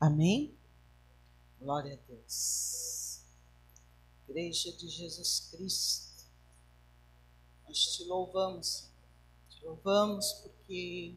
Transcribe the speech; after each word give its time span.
Amém? 0.00 0.56
Glória 1.60 1.92
a 1.92 2.06
Deus. 2.10 3.20
Igreja 4.26 4.72
de 4.72 4.88
Jesus 4.88 5.50
Cristo, 5.50 6.24
nós 7.68 7.96
te 7.96 8.04
louvamos, 8.04 8.88
te 9.50 9.62
louvamos 9.62 10.32
porque 10.42 11.14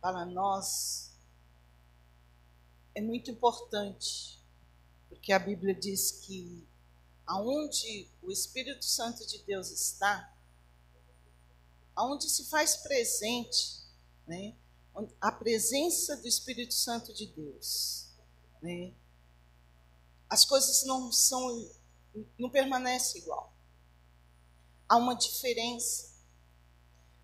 para 0.00 0.24
nós 0.24 1.10
é 2.94 3.00
muito 3.00 3.32
importante, 3.32 4.38
porque 5.08 5.32
a 5.32 5.40
Bíblia 5.40 5.74
diz 5.74 6.12
que 6.24 6.64
aonde 7.26 8.06
o 8.22 8.30
Espírito 8.30 8.84
Santo 8.84 9.26
de 9.26 9.38
Deus 9.38 9.72
está, 9.72 10.32
aonde 11.96 12.30
se 12.30 12.44
faz 12.44 12.76
presente, 12.76 13.82
né, 14.24 14.54
a 15.20 15.32
presença 15.32 16.16
do 16.16 16.28
Espírito 16.28 16.74
Santo 16.74 17.12
de 17.14 17.26
Deus, 17.26 18.08
né, 18.62 18.92
as 20.28 20.44
coisas 20.44 20.84
não 20.84 21.12
são, 21.12 21.70
não 22.38 22.50
permanecem 22.50 23.20
igual. 23.20 23.52
Há 24.88 24.96
uma 24.96 25.14
diferença. 25.14 26.12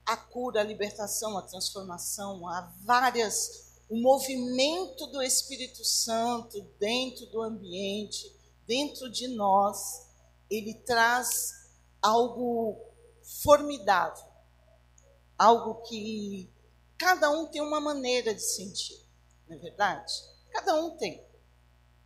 A 0.05 0.17
cura, 0.17 0.61
a 0.61 0.65
libertação, 0.65 1.37
a 1.37 1.43
transformação, 1.43 2.49
há 2.49 2.63
várias 2.83 3.69
o 3.89 3.97
movimento 3.97 5.07
do 5.07 5.23
Espírito 5.23 5.83
Santo 5.83 6.61
dentro 6.79 7.25
do 7.27 7.41
ambiente, 7.41 8.31
dentro 8.67 9.11
de 9.11 9.29
nós, 9.29 10.07
ele 10.51 10.75
traz 10.75 11.71
algo 12.03 12.79
formidável, 13.43 14.27
algo 15.39 15.77
que 15.83 16.53
cada 16.99 17.31
um 17.31 17.47
tem 17.47 17.63
uma 17.63 17.81
maneira 17.81 18.35
de 18.35 18.43
sentir, 18.43 19.01
não 19.47 19.57
é 19.57 19.61
verdade? 19.61 20.13
Cada 20.51 20.75
um 20.75 20.97
tem. 20.97 21.25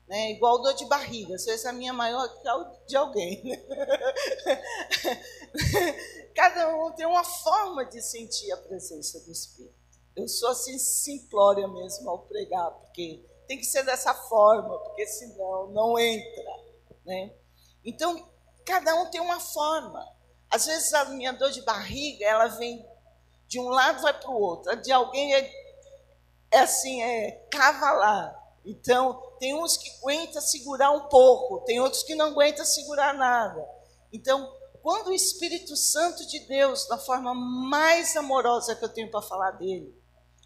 Né? 0.06 0.32
Igual 0.32 0.60
dor 0.60 0.74
de 0.74 0.84
barriga, 0.86 1.34
às 1.34 1.44
vezes 1.44 1.64
a 1.64 1.72
minha 1.72 1.90
é 1.90 1.94
maior 1.94 2.28
que 2.28 2.46
a 2.46 2.72
de 2.86 2.96
alguém. 2.96 3.42
Né? 3.44 3.56
cada 6.36 6.76
um 6.76 6.92
tem 6.92 7.06
uma 7.06 7.24
forma 7.24 7.86
de 7.86 8.02
sentir 8.02 8.52
a 8.52 8.58
presença 8.58 9.18
do 9.20 9.32
Espírito. 9.32 9.80
Eu 10.14 10.28
sou 10.28 10.50
assim 10.50 10.78
simplória 10.78 11.66
mesmo 11.66 12.10
ao 12.10 12.26
pregar, 12.26 12.70
porque 12.72 13.24
tem 13.46 13.58
que 13.58 13.64
ser 13.64 13.82
dessa 13.84 14.14
forma, 14.14 14.78
porque 14.80 15.06
senão 15.06 15.68
não 15.68 15.98
entra, 15.98 16.44
né? 17.06 17.34
Então, 17.84 18.30
cada 18.64 18.94
um 18.94 19.10
tem 19.10 19.20
uma 19.20 19.40
forma. 19.40 20.06
Às 20.50 20.66
vezes 20.66 20.92
a 20.92 21.06
minha 21.06 21.32
dor 21.32 21.50
de 21.50 21.62
barriga, 21.62 22.26
ela 22.26 22.48
vem 22.48 22.86
de 23.52 23.60
um 23.60 23.68
lado 23.68 24.00
vai 24.00 24.18
para 24.18 24.30
o 24.30 24.40
outro. 24.40 24.72
A 24.72 24.74
de 24.74 24.90
alguém 24.90 25.34
é, 25.34 25.52
é 26.50 26.60
assim, 26.60 27.02
é 27.02 27.32
cavalar. 27.50 28.34
Então, 28.64 29.20
tem 29.38 29.54
uns 29.54 29.76
que 29.76 29.90
aguentam 29.98 30.40
segurar 30.40 30.90
um 30.90 31.06
pouco, 31.10 31.62
tem 31.66 31.78
outros 31.78 32.02
que 32.02 32.14
não 32.14 32.28
aguentam 32.28 32.64
segurar 32.64 33.12
nada. 33.12 33.62
Então, 34.10 34.50
quando 34.80 35.08
o 35.08 35.12
Espírito 35.12 35.76
Santo 35.76 36.26
de 36.26 36.40
Deus, 36.46 36.86
da 36.88 36.96
forma 36.96 37.34
mais 37.34 38.16
amorosa 38.16 38.74
que 38.74 38.86
eu 38.86 38.88
tenho 38.88 39.10
para 39.10 39.20
falar 39.20 39.50
dele, 39.50 39.94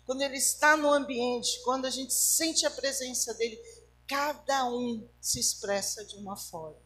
quando 0.04 0.22
ele 0.22 0.36
está 0.36 0.76
no 0.76 0.92
ambiente, 0.92 1.62
quando 1.62 1.86
a 1.86 1.90
gente 1.90 2.12
sente 2.12 2.66
a 2.66 2.70
presença 2.72 3.32
dele, 3.34 3.56
cada 4.08 4.68
um 4.68 5.08
se 5.20 5.38
expressa 5.38 6.04
de 6.04 6.16
uma 6.16 6.36
forma. 6.36 6.80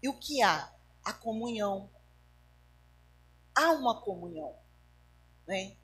E 0.00 0.08
o 0.08 0.16
que 0.16 0.42
há? 0.42 0.72
A 1.04 1.12
comunhão. 1.12 1.90
Há 3.52 3.72
uma 3.72 4.00
comunhão. 4.00 4.59
Né? 5.50 5.76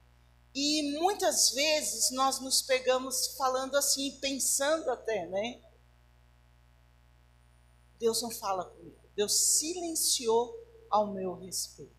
E 0.54 0.96
muitas 0.96 1.50
vezes 1.50 2.12
nós 2.12 2.38
nos 2.38 2.62
pegamos 2.62 3.34
falando 3.36 3.76
assim, 3.76 4.16
pensando 4.20 4.88
até, 4.90 5.26
né? 5.26 5.60
Deus 7.98 8.22
não 8.22 8.30
fala 8.30 8.64
comigo. 8.64 8.96
Deus 9.16 9.32
silenciou 9.58 10.54
ao 10.88 11.12
meu 11.12 11.34
respeito. 11.34 11.96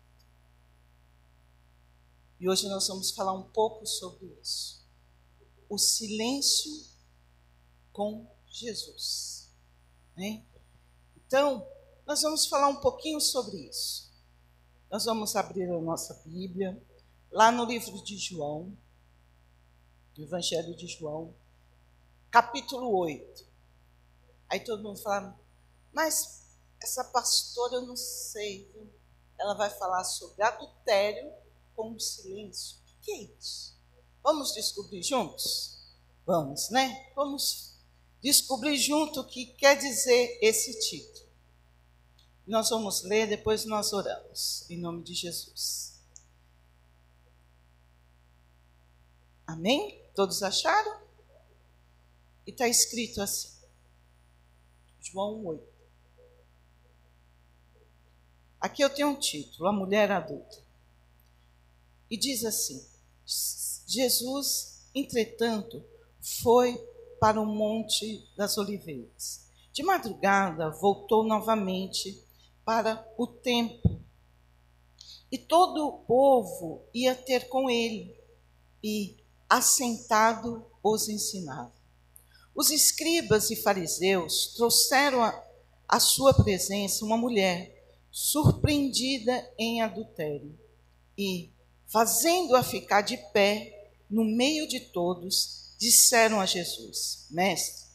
E 2.40 2.48
hoje 2.48 2.66
nós 2.68 2.88
vamos 2.88 3.10
falar 3.10 3.34
um 3.34 3.50
pouco 3.50 3.84
sobre 3.84 4.26
isso. 4.40 4.82
O 5.68 5.76
silêncio 5.76 6.72
com 7.92 8.34
Jesus. 8.46 9.52
Né? 10.16 10.42
Então, 11.18 11.68
nós 12.06 12.22
vamos 12.22 12.46
falar 12.46 12.68
um 12.68 12.80
pouquinho 12.80 13.20
sobre 13.20 13.68
isso. 13.68 14.10
Nós 14.90 15.04
vamos 15.04 15.36
abrir 15.36 15.70
a 15.70 15.78
nossa 15.78 16.14
Bíblia, 16.24 16.82
lá 17.30 17.50
no 17.52 17.64
livro 17.64 18.02
de 18.02 18.16
João, 18.16 18.76
do 20.14 20.22
Evangelho 20.22 20.74
de 20.76 20.86
João, 20.86 21.34
capítulo 22.30 22.96
8. 22.96 23.46
Aí 24.48 24.60
todo 24.60 24.82
mundo 24.82 24.98
fala, 25.00 25.38
mas 25.92 26.58
essa 26.82 27.04
pastora 27.04 27.76
eu 27.76 27.82
não 27.82 27.96
sei, 27.96 28.70
viu? 28.72 28.88
ela 29.38 29.54
vai 29.54 29.70
falar 29.70 30.04
sobre 30.04 30.42
adultério 30.42 31.32
com 31.76 31.98
silêncio. 31.98 32.76
O 32.78 33.00
que 33.02 33.12
é 33.12 33.22
isso? 33.38 33.76
Vamos 34.22 34.52
descobrir 34.52 35.02
juntos? 35.02 35.78
Vamos, 36.26 36.68
né? 36.70 37.12
Vamos 37.14 37.76
descobrir 38.20 38.76
junto 38.76 39.20
o 39.20 39.26
que 39.26 39.46
quer 39.46 39.76
dizer 39.76 40.38
esse 40.42 40.78
título. 40.80 41.28
Nós 42.46 42.70
vamos 42.70 43.02
ler, 43.02 43.28
depois 43.28 43.64
nós 43.64 43.92
oramos, 43.92 44.68
em 44.68 44.78
nome 44.78 45.02
de 45.02 45.14
Jesus. 45.14 45.87
Amém? 49.48 49.98
Todos 50.14 50.42
acharam? 50.42 51.00
E 52.46 52.50
está 52.50 52.68
escrito 52.68 53.22
assim, 53.22 53.48
João 55.00 55.42
8. 55.46 55.66
Aqui 58.60 58.82
eu 58.82 58.90
tenho 58.90 59.08
um 59.08 59.18
título, 59.18 59.66
A 59.66 59.72
Mulher 59.72 60.12
Adulta. 60.12 60.62
E 62.10 62.18
diz 62.18 62.44
assim: 62.44 62.86
Jesus, 63.86 64.86
entretanto, 64.94 65.82
foi 66.42 66.76
para 67.18 67.40
o 67.40 67.46
Monte 67.46 68.28
das 68.36 68.58
Oliveiras. 68.58 69.48
De 69.72 69.82
madrugada, 69.82 70.68
voltou 70.68 71.24
novamente 71.24 72.22
para 72.66 73.02
o 73.16 73.26
templo. 73.26 74.04
E 75.32 75.38
todo 75.38 75.88
o 75.88 76.04
povo 76.04 76.84
ia 76.92 77.14
ter 77.14 77.48
com 77.48 77.70
ele, 77.70 78.14
e, 78.82 79.16
assentado, 79.48 80.64
os 80.82 81.08
ensinava. 81.08 81.72
Os 82.54 82.70
escribas 82.70 83.50
e 83.50 83.56
fariseus 83.56 84.54
trouxeram 84.56 85.22
à 85.88 86.00
sua 86.00 86.34
presença 86.34 87.04
uma 87.04 87.16
mulher 87.16 87.74
surpreendida 88.10 89.48
em 89.58 89.80
adultério 89.80 90.58
e, 91.16 91.52
fazendo-a 91.86 92.62
ficar 92.62 93.02
de 93.02 93.16
pé 93.32 93.92
no 94.10 94.24
meio 94.24 94.66
de 94.66 94.80
todos, 94.80 95.74
disseram 95.78 96.40
a 96.40 96.46
Jesus: 96.46 97.26
Mestre, 97.30 97.86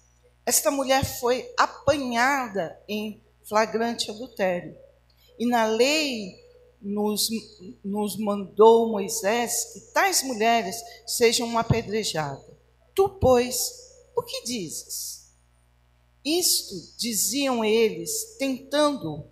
esta 0.46 0.72
mulher 0.72 1.04
foi 1.20 1.52
apanhada 1.58 2.82
em 2.88 3.22
flagrante 3.44 4.10
adultério. 4.10 4.78
E 5.38 5.46
na 5.46 5.66
lei 5.66 6.43
nos, 6.84 7.30
nos 7.84 8.18
mandou 8.18 8.92
Moisés 8.92 9.74
que 9.74 9.80
tais 9.94 10.22
mulheres 10.24 10.76
sejam 11.08 11.58
apedrejadas. 11.58 12.46
Tu, 12.94 13.10
pois, 13.10 13.58
o 14.16 14.22
que 14.22 14.44
dizes? 14.44 15.32
Isto 16.24 16.76
diziam 16.98 17.64
eles, 17.64 18.36
tentando 18.38 19.26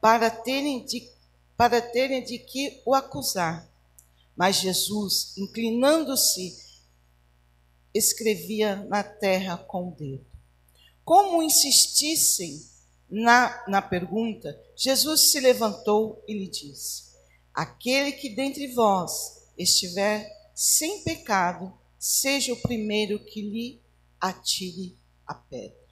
para 0.00 0.30
terem 0.30 0.84
de, 0.84 1.08
para 1.56 1.80
terem 1.80 2.22
de 2.22 2.38
que 2.38 2.82
o 2.84 2.94
acusar. 2.94 3.68
Mas 4.36 4.56
Jesus, 4.56 5.36
inclinando-se, 5.38 6.54
escrevia 7.94 8.76
na 8.84 9.02
terra 9.02 9.56
com 9.56 9.88
o 9.88 9.92
dedo. 9.92 10.26
Como 11.04 11.42
insistissem 11.42 12.60
na, 13.10 13.64
na 13.68 13.82
pergunta, 13.82 14.58
Jesus 14.76 15.30
se 15.30 15.40
levantou 15.40 16.22
e 16.26 16.34
lhe 16.34 16.48
disse: 16.48 17.14
Aquele 17.54 18.12
que 18.12 18.28
dentre 18.34 18.68
vós 18.74 19.46
estiver 19.56 20.28
sem 20.54 21.02
pecado, 21.02 21.72
seja 21.98 22.52
o 22.52 22.60
primeiro 22.62 23.18
que 23.24 23.42
lhe 23.42 23.82
atire 24.20 24.98
a 25.26 25.34
pedra. 25.34 25.86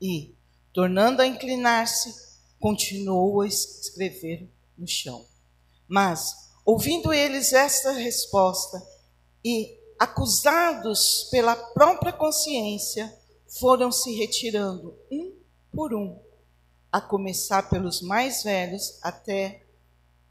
E, 0.00 0.34
tornando 0.72 1.22
a 1.22 1.26
inclinar-se, 1.26 2.14
continuou 2.58 3.40
a 3.40 3.46
escrever 3.46 4.50
no 4.76 4.86
chão. 4.86 5.26
Mas, 5.88 6.48
Ouvindo 6.68 7.14
eles 7.14 7.54
esta 7.54 7.92
resposta 7.92 8.86
e 9.42 9.74
acusados 9.98 11.26
pela 11.30 11.56
própria 11.56 12.12
consciência, 12.12 13.10
foram 13.58 13.90
se 13.90 14.14
retirando 14.14 14.94
um 15.10 15.34
por 15.72 15.94
um, 15.94 16.20
a 16.90 17.00
começar 17.00 17.68
pelos 17.68 18.00
mais 18.00 18.42
velhos 18.42 18.98
até 19.02 19.62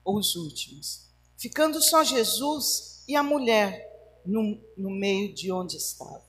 os 0.04 0.36
últimos, 0.36 1.08
ficando 1.38 1.82
só 1.82 2.04
Jesus 2.04 3.04
e 3.08 3.16
a 3.16 3.24
mulher 3.24 4.22
no, 4.26 4.60
no 4.78 4.90
meio 4.90 5.34
de 5.34 5.52
onde 5.52 5.78
estava. 5.78 6.26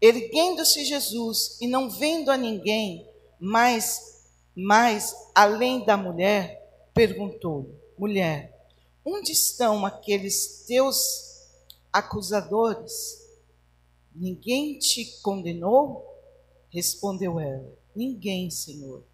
Erguendo-se 0.00 0.84
Jesus 0.84 1.58
e 1.60 1.66
não 1.66 1.90
vendo 1.90 2.30
a 2.30 2.36
ninguém, 2.36 3.08
mas, 3.40 4.24
mas 4.54 5.14
além 5.34 5.84
da 5.84 5.96
mulher, 5.96 6.90
perguntou: 6.94 7.74
Mulher, 7.98 8.56
onde 9.04 9.32
estão 9.32 9.84
aqueles 9.84 10.64
teus 10.66 11.48
acusadores? 11.92 13.26
Ninguém 14.14 14.78
te 14.78 15.20
condenou? 15.20 16.04
Respondeu 16.70 17.40
ela: 17.40 17.72
Ninguém, 17.94 18.50
Senhor. 18.50 19.07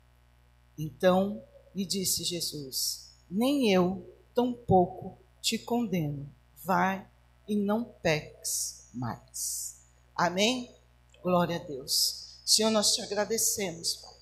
Então 0.79 1.43
lhe 1.75 1.85
disse 1.85 2.25
Jesus: 2.25 3.11
Nem 3.31 3.73
eu, 3.73 4.09
tampouco, 4.35 5.19
te 5.41 5.59
condeno. 5.59 6.29
Vai 6.63 7.07
e 7.47 7.57
não 7.57 7.85
peques 7.85 8.89
mais. 8.93 9.77
Amém? 10.15 10.75
Glória 11.23 11.57
a 11.57 11.59
Deus. 11.59 12.39
Senhor, 12.45 12.71
nós 12.71 12.95
te 12.95 13.03
agradecemos, 13.03 13.97
Pai, 13.97 14.15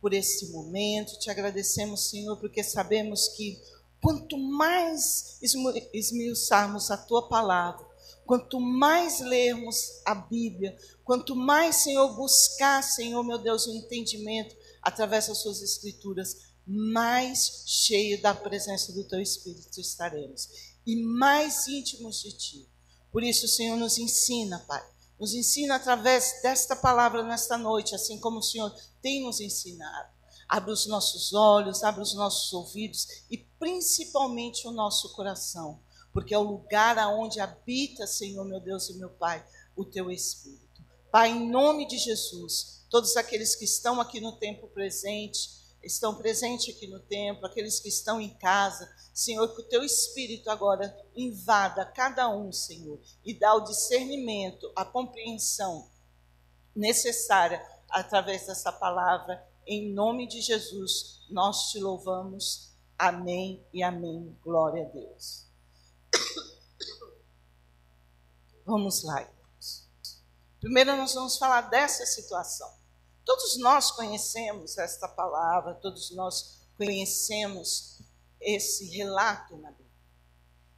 por 0.00 0.12
esse 0.12 0.50
momento. 0.50 1.18
Te 1.18 1.30
agradecemos, 1.30 2.08
Senhor, 2.08 2.36
porque 2.36 2.62
sabemos 2.62 3.28
que 3.28 3.60
quanto 4.00 4.38
mais 4.38 5.38
esmiuçarmos 5.92 6.90
a 6.90 6.96
tua 6.96 7.28
palavra, 7.28 7.84
quanto 8.24 8.60
mais 8.60 9.20
lermos 9.20 10.00
a 10.04 10.14
Bíblia, 10.14 10.76
quanto 11.04 11.34
mais, 11.34 11.76
Senhor, 11.76 12.14
buscar, 12.14 12.82
Senhor, 12.82 13.22
meu 13.22 13.38
Deus, 13.38 13.66
o 13.66 13.74
entendimento 13.74 14.54
através 14.86 15.26
das 15.26 15.38
suas 15.38 15.60
escrituras, 15.62 16.42
mais 16.64 17.64
cheio 17.66 18.22
da 18.22 18.32
presença 18.32 18.92
do 18.92 19.02
teu 19.02 19.20
Espírito 19.20 19.80
estaremos 19.80 20.48
e 20.86 20.94
mais 21.02 21.66
íntimos 21.66 22.22
de 22.22 22.30
ti. 22.30 22.68
Por 23.10 23.24
isso, 23.24 23.48
Senhor, 23.48 23.76
nos 23.76 23.98
ensina, 23.98 24.60
Pai. 24.60 24.84
Nos 25.18 25.34
ensina 25.34 25.74
através 25.74 26.40
desta 26.40 26.76
palavra 26.76 27.24
nesta 27.24 27.58
noite, 27.58 27.96
assim 27.96 28.20
como 28.20 28.38
o 28.38 28.42
Senhor 28.42 28.72
tem 29.02 29.24
nos 29.24 29.40
ensinado. 29.40 30.08
Abre 30.48 30.70
os 30.70 30.86
nossos 30.86 31.34
olhos, 31.34 31.82
abre 31.82 32.02
os 32.02 32.14
nossos 32.14 32.52
ouvidos 32.52 33.08
e 33.28 33.38
principalmente 33.58 34.68
o 34.68 34.70
nosso 34.70 35.12
coração, 35.14 35.80
porque 36.12 36.32
é 36.32 36.38
o 36.38 36.42
lugar 36.42 36.96
aonde 36.96 37.40
habita, 37.40 38.06
Senhor, 38.06 38.44
meu 38.44 38.60
Deus 38.60 38.88
e 38.88 38.94
meu 38.94 39.10
Pai, 39.10 39.44
o 39.74 39.84
teu 39.84 40.12
Espírito. 40.12 40.84
Pai, 41.10 41.32
em 41.32 41.50
nome 41.50 41.88
de 41.88 41.98
Jesus, 41.98 42.75
todos 42.90 43.16
aqueles 43.16 43.54
que 43.54 43.64
estão 43.64 44.00
aqui 44.00 44.20
no 44.20 44.32
tempo 44.32 44.68
presente, 44.68 45.56
estão 45.82 46.14
presentes 46.14 46.74
aqui 46.74 46.86
no 46.86 47.00
templo, 47.00 47.46
aqueles 47.46 47.80
que 47.80 47.88
estão 47.88 48.20
em 48.20 48.30
casa, 48.38 48.88
Senhor, 49.14 49.54
que 49.54 49.62
o 49.62 49.68
teu 49.68 49.84
Espírito 49.84 50.50
agora 50.50 50.94
invada 51.14 51.86
cada 51.86 52.28
um, 52.28 52.52
Senhor, 52.52 53.00
e 53.24 53.38
dá 53.38 53.54
o 53.54 53.64
discernimento, 53.64 54.70
a 54.74 54.84
compreensão 54.84 55.90
necessária 56.74 57.64
através 57.88 58.46
dessa 58.46 58.72
palavra. 58.72 59.46
Em 59.66 59.92
nome 59.92 60.26
de 60.26 60.40
Jesus, 60.40 61.24
nós 61.30 61.70
te 61.70 61.78
louvamos. 61.78 62.74
Amém 62.98 63.64
e 63.72 63.82
amém. 63.82 64.36
Glória 64.42 64.84
a 64.84 64.88
Deus. 64.88 65.46
Vamos 68.64 69.02
lá. 69.02 69.35
Primeiro, 70.60 70.96
nós 70.96 71.14
vamos 71.14 71.36
falar 71.36 71.62
dessa 71.62 72.06
situação. 72.06 72.70
Todos 73.24 73.58
nós 73.58 73.90
conhecemos 73.90 74.78
esta 74.78 75.08
palavra, 75.08 75.74
todos 75.74 76.10
nós 76.12 76.68
conhecemos 76.76 78.00
esse 78.40 78.96
relato 78.96 79.56
na 79.56 79.70
Bíblia. 79.70 79.86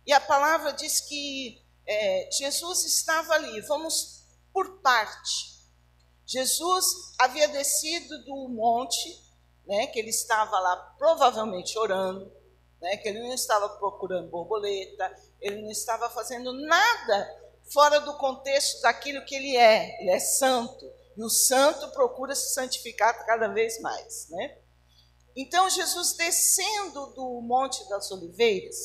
E 0.06 0.12
a 0.12 0.20
palavra 0.20 0.72
diz 0.72 1.00
que 1.00 1.62
é, 1.86 2.28
Jesus 2.32 2.84
estava 2.84 3.34
ali, 3.34 3.60
vamos 3.62 4.24
por 4.52 4.80
parte. 4.80 5.58
Jesus 6.26 7.14
havia 7.18 7.48
descido 7.48 8.24
do 8.24 8.48
monte, 8.48 9.22
né, 9.66 9.86
que 9.86 9.98
ele 9.98 10.10
estava 10.10 10.58
lá 10.58 10.76
provavelmente 10.98 11.78
orando, 11.78 12.32
né, 12.80 12.96
que 12.96 13.08
ele 13.08 13.20
não 13.20 13.34
estava 13.34 13.68
procurando 13.78 14.30
borboleta, 14.30 15.14
ele 15.40 15.62
não 15.62 15.70
estava 15.70 16.08
fazendo 16.10 16.52
nada 16.52 17.47
fora 17.72 18.00
do 18.00 18.16
contexto 18.16 18.80
daquilo 18.82 19.24
que 19.24 19.34
ele 19.34 19.56
é. 19.56 20.00
Ele 20.00 20.10
é 20.10 20.20
santo, 20.20 20.90
e 21.16 21.22
o 21.22 21.28
santo 21.28 21.88
procura 21.90 22.34
se 22.34 22.54
santificar 22.54 23.26
cada 23.26 23.48
vez 23.48 23.80
mais, 23.80 24.28
né? 24.30 24.58
Então, 25.36 25.68
Jesus 25.68 26.14
descendo 26.14 27.08
do 27.14 27.40
Monte 27.42 27.88
das 27.88 28.10
Oliveiras, 28.10 28.76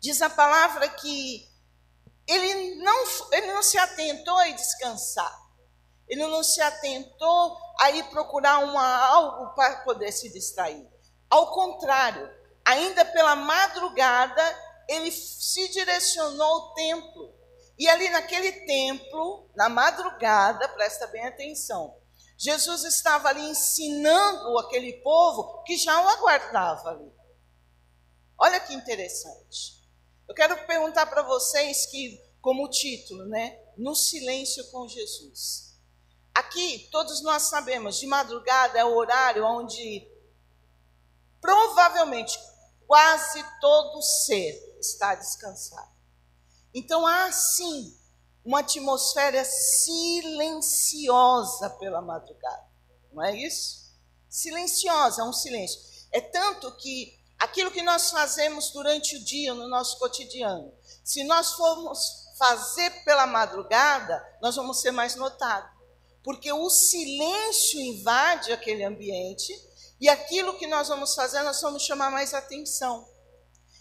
diz 0.00 0.20
a 0.22 0.30
palavra 0.30 0.88
que 0.88 1.46
ele 2.26 2.76
não, 2.76 3.04
ele 3.32 3.46
não 3.48 3.62
se 3.62 3.78
atentou 3.78 4.36
a 4.36 4.48
descansar, 4.48 5.34
ele 6.08 6.26
não 6.26 6.42
se 6.42 6.60
atentou 6.60 7.56
a 7.80 7.90
ir 7.90 8.04
procurar 8.10 8.58
uma, 8.58 9.06
algo 9.06 9.54
para 9.54 9.80
poder 9.84 10.12
se 10.12 10.32
distrair. 10.32 10.86
Ao 11.28 11.52
contrário, 11.52 12.30
ainda 12.64 13.04
pela 13.04 13.36
madrugada, 13.36 14.42
ele 14.88 15.10
se 15.10 15.68
direcionou 15.68 16.46
ao 16.46 16.74
templo 16.74 17.35
e 17.78 17.88
ali 17.88 18.08
naquele 18.10 18.52
templo, 18.66 19.50
na 19.54 19.68
madrugada, 19.68 20.68
presta 20.70 21.06
bem 21.08 21.26
atenção, 21.26 21.94
Jesus 22.38 22.84
estava 22.84 23.28
ali 23.28 23.42
ensinando 23.42 24.58
aquele 24.58 24.94
povo 25.02 25.62
que 25.62 25.76
já 25.76 26.00
o 26.02 26.08
aguardava 26.08 26.90
ali. 26.90 27.12
Olha 28.38 28.60
que 28.60 28.74
interessante. 28.74 29.82
Eu 30.28 30.34
quero 30.34 30.66
perguntar 30.66 31.06
para 31.06 31.22
vocês 31.22 31.86
que, 31.86 32.20
como 32.40 32.68
título, 32.68 33.24
né? 33.26 33.58
No 33.76 33.94
silêncio 33.94 34.70
com 34.70 34.86
Jesus. 34.86 35.78
Aqui, 36.34 36.88
todos 36.90 37.22
nós 37.22 37.44
sabemos, 37.44 37.98
de 37.98 38.06
madrugada 38.06 38.78
é 38.78 38.84
o 38.84 38.94
horário 38.94 39.44
onde 39.44 40.06
provavelmente 41.40 42.38
quase 42.86 43.42
todo 43.60 44.02
ser 44.02 44.76
está 44.78 45.14
descansado. 45.14 45.95
Então 46.76 47.04
há 47.06 47.32
sim 47.32 47.98
uma 48.44 48.60
atmosfera 48.60 49.42
silenciosa 49.46 51.70
pela 51.70 52.02
madrugada, 52.02 52.68
não 53.10 53.24
é 53.24 53.34
isso? 53.34 53.96
Silenciosa, 54.28 55.24
um 55.24 55.32
silêncio. 55.32 55.80
É 56.12 56.20
tanto 56.20 56.70
que 56.76 57.18
aquilo 57.38 57.70
que 57.70 57.80
nós 57.80 58.10
fazemos 58.10 58.72
durante 58.72 59.16
o 59.16 59.24
dia, 59.24 59.54
no 59.54 59.66
nosso 59.68 59.98
cotidiano, 59.98 60.70
se 61.02 61.24
nós 61.24 61.54
formos 61.54 62.26
fazer 62.38 62.90
pela 63.04 63.26
madrugada, 63.26 64.22
nós 64.42 64.54
vamos 64.54 64.82
ser 64.82 64.90
mais 64.90 65.16
notados. 65.16 65.70
Porque 66.22 66.52
o 66.52 66.68
silêncio 66.68 67.80
invade 67.80 68.52
aquele 68.52 68.84
ambiente 68.84 69.58
e 69.98 70.10
aquilo 70.10 70.58
que 70.58 70.66
nós 70.66 70.88
vamos 70.88 71.14
fazer, 71.14 71.42
nós 71.42 71.58
vamos 71.62 71.84
chamar 71.84 72.10
mais 72.10 72.34
atenção. 72.34 73.08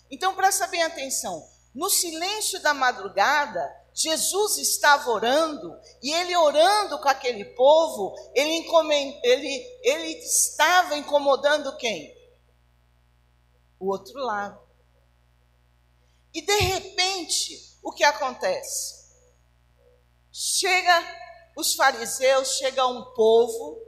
Então, 0.10 0.34
presta 0.34 0.65
bem 0.67 0.81
atenção. 0.81 1.46
No 1.75 1.89
silêncio 1.89 2.62
da 2.62 2.74
madrugada, 2.74 3.62
Jesus 3.94 4.58
estava 4.58 5.10
orando, 5.10 5.77
e 6.01 6.10
ele 6.12 6.36
orando 6.38 6.98
com 7.00 7.10
aquele 7.10 7.44
povo, 7.53 8.15
ele, 8.34 8.65
ele, 9.24 9.79
ele 9.84 10.08
estava 10.20 10.96
incomodando 10.96 11.75
quem? 11.75 12.15
O 13.77 13.91
outro 13.91 14.17
lado. 14.20 14.58
E 16.34 16.41
de 16.41 16.60
repente, 16.60 17.77
o 17.84 17.91
que 17.91 18.05
acontece? 18.05 19.05
Chega 20.32 21.03
os 21.58 21.75
fariseus, 21.75 22.58
chega 22.58 22.88
um 22.88 23.13
povo, 23.13 23.82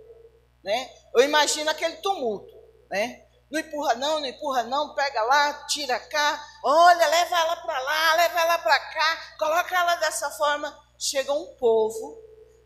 né? 0.61 0.89
Eu 1.15 1.23
imagino 1.23 1.69
aquele 1.69 1.97
tumulto, 1.97 2.53
né? 2.89 3.26
Não 3.49 3.59
empurra 3.59 3.95
não, 3.95 4.19
não 4.19 4.25
empurra 4.25 4.63
não, 4.63 4.93
pega 4.93 5.23
lá, 5.23 5.53
tira 5.67 5.99
cá, 5.99 6.45
olha, 6.63 7.07
leva 7.07 7.39
ela 7.39 7.55
para 7.57 7.79
lá, 7.79 8.13
leva 8.15 8.39
ela 8.41 8.57
para 8.57 8.79
cá, 8.79 9.35
coloca 9.39 9.75
ela 9.75 9.95
dessa 9.95 10.29
forma. 10.31 10.85
Chega 10.99 11.31
um 11.31 11.55
povo 11.55 12.21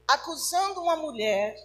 acusando 0.08 0.82
uma 0.82 0.96
mulher, 0.96 1.56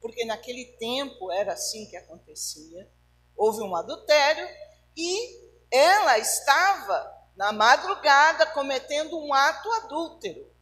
porque 0.00 0.24
naquele 0.24 0.66
tempo 0.78 1.32
era 1.32 1.54
assim 1.54 1.86
que 1.86 1.96
acontecia. 1.96 2.88
Houve 3.36 3.62
um 3.62 3.74
adultério 3.74 4.48
e 4.96 5.42
ela 5.70 6.18
estava 6.18 7.22
na 7.34 7.50
madrugada 7.50 8.46
cometendo 8.46 9.18
um 9.18 9.32
ato 9.32 9.72
adúltero. 9.72 10.52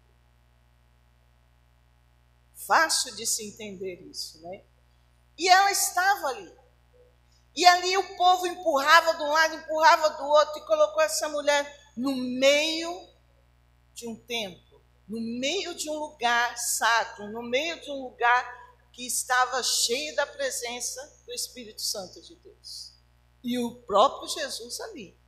Fácil 2.54 3.14
de 3.16 3.26
se 3.26 3.46
entender 3.46 4.00
isso, 4.02 4.40
né? 4.42 4.62
E 5.36 5.48
ela 5.48 5.70
estava 5.70 6.28
ali. 6.28 6.59
E 7.60 7.66
ali 7.66 7.94
o 7.98 8.16
povo 8.16 8.46
empurrava 8.46 9.16
de 9.16 9.22
um 9.22 9.28
lado, 9.28 9.54
empurrava 9.54 10.08
do 10.16 10.24
outro 10.24 10.56
e 10.56 10.64
colocou 10.64 11.02
essa 11.02 11.28
mulher 11.28 11.92
no 11.94 12.16
meio 12.16 13.06
de 13.92 14.08
um 14.08 14.16
templo, 14.16 14.82
no 15.06 15.20
meio 15.20 15.74
de 15.74 15.90
um 15.90 15.98
lugar 15.98 16.56
sacro, 16.56 17.30
no 17.30 17.42
meio 17.42 17.78
de 17.82 17.90
um 17.90 18.04
lugar 18.04 18.50
que 18.94 19.06
estava 19.06 19.62
cheio 19.62 20.16
da 20.16 20.26
presença 20.26 21.22
do 21.26 21.34
Espírito 21.34 21.82
Santo 21.82 22.22
de 22.22 22.34
Deus. 22.36 22.94
E 23.44 23.58
o 23.58 23.82
próprio 23.82 24.26
Jesus 24.26 24.80
ali. 24.80 25.20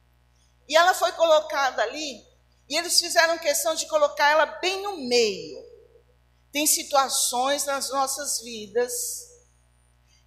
E 0.67 0.75
ela 0.75 0.95
foi 0.95 1.13
colocada 1.13 1.83
ali, 1.83 2.27
e 2.67 2.79
eles 2.79 2.99
fizeram 2.99 3.39
questão 3.41 3.75
de 3.75 3.87
colocar 3.89 4.31
ela 4.31 4.47
bem 4.47 4.83
no 4.83 4.97
meio. 5.07 5.63
Tem 6.51 6.67
situações 6.67 7.67
nas 7.67 7.91
nossas 7.91 8.41
vidas 8.41 9.29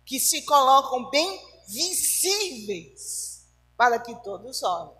que 0.05 0.19
se 0.19 0.43
colocam 0.43 1.09
bem 1.09 1.54
visíveis 1.67 3.45
para 3.77 3.99
que 3.99 4.15
todos 4.23 4.63
olhem. 4.63 4.95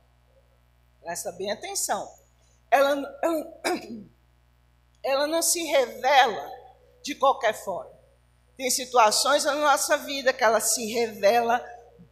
Presta 1.02 1.32
bem 1.32 1.52
atenção. 1.52 2.12
Ela, 2.70 2.96
ela, 5.04 5.28
não 5.28 5.42
se 5.42 5.64
revela 5.64 6.52
de 7.04 7.16
qualquer 7.16 7.54
forma. 7.54 7.94
Tem 8.58 8.70
situações 8.72 9.44
na 9.44 9.56
nossa 9.56 9.98
vida 9.98 10.34
que 10.34 10.44
ela 10.44 10.60
se 10.60 10.86
revela 10.92 11.64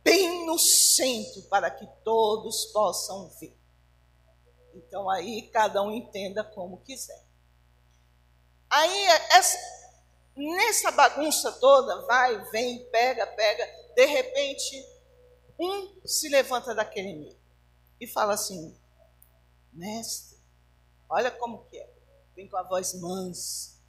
bem 0.03 0.45
no 0.45 0.59
centro 0.59 1.41
para 1.43 1.71
que 1.71 1.87
todos 2.03 2.65
possam 2.67 3.29
ver. 3.39 3.57
Então 4.75 5.09
aí 5.09 5.49
cada 5.49 5.81
um 5.81 5.91
entenda 5.91 6.43
como 6.43 6.81
quiser. 6.81 7.23
Aí 8.69 9.03
essa, 9.31 9.57
nessa 10.35 10.91
bagunça 10.91 11.51
toda, 11.53 12.05
vai, 12.05 12.37
vem, 12.51 12.83
pega, 12.89 13.25
pega, 13.27 13.65
de 13.95 14.05
repente 14.05 14.85
um 15.59 16.01
se 16.05 16.29
levanta 16.29 16.73
daquele 16.73 17.13
meio 17.13 17.43
e 17.99 18.07
fala 18.07 18.33
assim: 18.33 18.75
Mestre, 19.71 20.37
olha 21.09 21.31
como 21.31 21.65
que 21.65 21.77
é. 21.77 21.93
Vem 22.35 22.49
com 22.49 22.57
a 22.57 22.63
voz 22.63 22.93
mansa, 22.99 23.79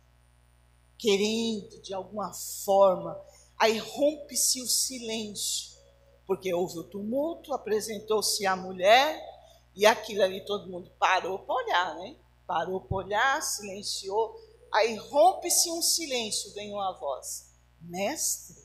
querendo 0.99 1.81
de 1.83 1.95
alguma 1.95 2.33
forma. 2.33 3.21
Aí 3.59 3.79
rompe-se 3.79 4.61
o 4.61 4.67
silêncio, 4.67 5.79
porque 6.27 6.53
houve 6.53 6.79
o 6.79 6.85
tumulto, 6.85 7.55
apresentou-se 7.55 8.45
a 8.47 8.55
mulher, 8.55 9.19
e 9.75 9.87
aquilo 9.87 10.23
ali 10.23 10.45
todo 10.45 10.71
mundo 10.71 10.91
parou 10.99 11.39
para 11.41 11.55
olhar, 11.55 11.95
né? 11.97 12.17
Parou 12.47 12.81
para 12.81 12.97
olhar, 12.97 13.43
silenciou. 13.43 14.39
Aí 14.73 14.97
rompe-se 14.97 15.71
um 15.71 15.81
silêncio, 15.81 16.53
vem 16.53 16.73
uma 16.73 16.93
voz: 16.99 17.55
Mestre, 17.81 18.64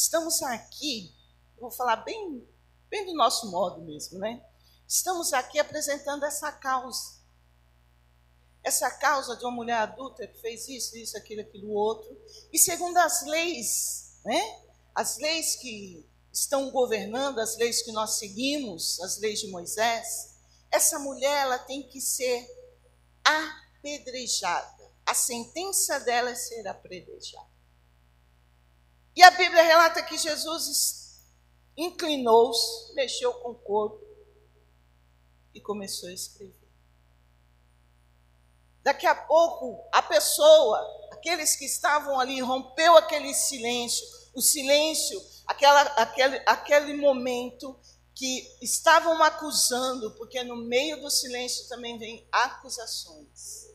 estamos 0.00 0.42
aqui, 0.42 1.14
vou 1.58 1.70
falar 1.70 1.96
bem, 1.96 2.48
bem 2.88 3.04
do 3.04 3.14
nosso 3.14 3.50
modo 3.50 3.82
mesmo, 3.82 4.18
né? 4.18 4.42
Estamos 4.88 5.32
aqui 5.32 5.58
apresentando 5.58 6.24
essa 6.24 6.50
causa. 6.50 7.20
Essa 8.62 8.90
causa 8.90 9.36
de 9.36 9.44
uma 9.44 9.50
mulher 9.50 9.76
adulta 9.76 10.26
que 10.26 10.40
fez 10.40 10.68
isso, 10.68 10.96
isso, 10.96 11.16
aquilo, 11.16 11.42
aquilo 11.42 11.70
outro. 11.70 12.18
E 12.52 12.58
segundo 12.58 12.96
as 12.96 13.22
leis, 13.26 14.18
né? 14.24 14.62
As 14.94 15.18
leis 15.18 15.56
que 15.56 16.08
estão 16.32 16.70
governando, 16.70 17.38
as 17.38 17.56
leis 17.56 17.82
que 17.82 17.92
nós 17.92 18.18
seguimos, 18.18 19.00
as 19.00 19.18
leis 19.18 19.40
de 19.40 19.48
Moisés, 19.48 20.34
essa 20.70 20.98
mulher 20.98 21.42
ela 21.42 21.58
tem 21.58 21.82
que 21.82 22.00
ser 22.00 22.48
apedrejada. 23.22 24.90
A 25.04 25.14
sentença 25.14 26.00
dela 26.00 26.30
é 26.30 26.34
ser 26.34 26.66
apedrejada. 26.66 27.49
E 29.20 29.22
a 29.22 29.30
Bíblia 29.32 29.62
relata 29.62 30.02
que 30.02 30.16
Jesus 30.16 31.20
inclinou-se, 31.76 32.94
mexeu 32.94 33.34
com 33.34 33.50
o 33.50 33.54
corpo 33.54 34.02
e 35.52 35.60
começou 35.60 36.08
a 36.08 36.12
escrever. 36.14 36.56
Daqui 38.82 39.06
a 39.06 39.14
pouco, 39.14 39.86
a 39.92 40.00
pessoa, 40.00 40.80
aqueles 41.12 41.54
que 41.54 41.66
estavam 41.66 42.18
ali, 42.18 42.40
rompeu 42.40 42.96
aquele 42.96 43.34
silêncio, 43.34 44.06
o 44.34 44.40
silêncio, 44.40 45.22
aquela, 45.46 45.82
aquele, 45.82 46.42
aquele 46.46 46.94
momento 46.94 47.78
que 48.14 48.50
estavam 48.62 49.22
acusando, 49.22 50.12
porque 50.12 50.42
no 50.44 50.56
meio 50.56 50.98
do 50.98 51.10
silêncio 51.10 51.68
também 51.68 51.98
vem 51.98 52.26
acusações. 52.32 53.69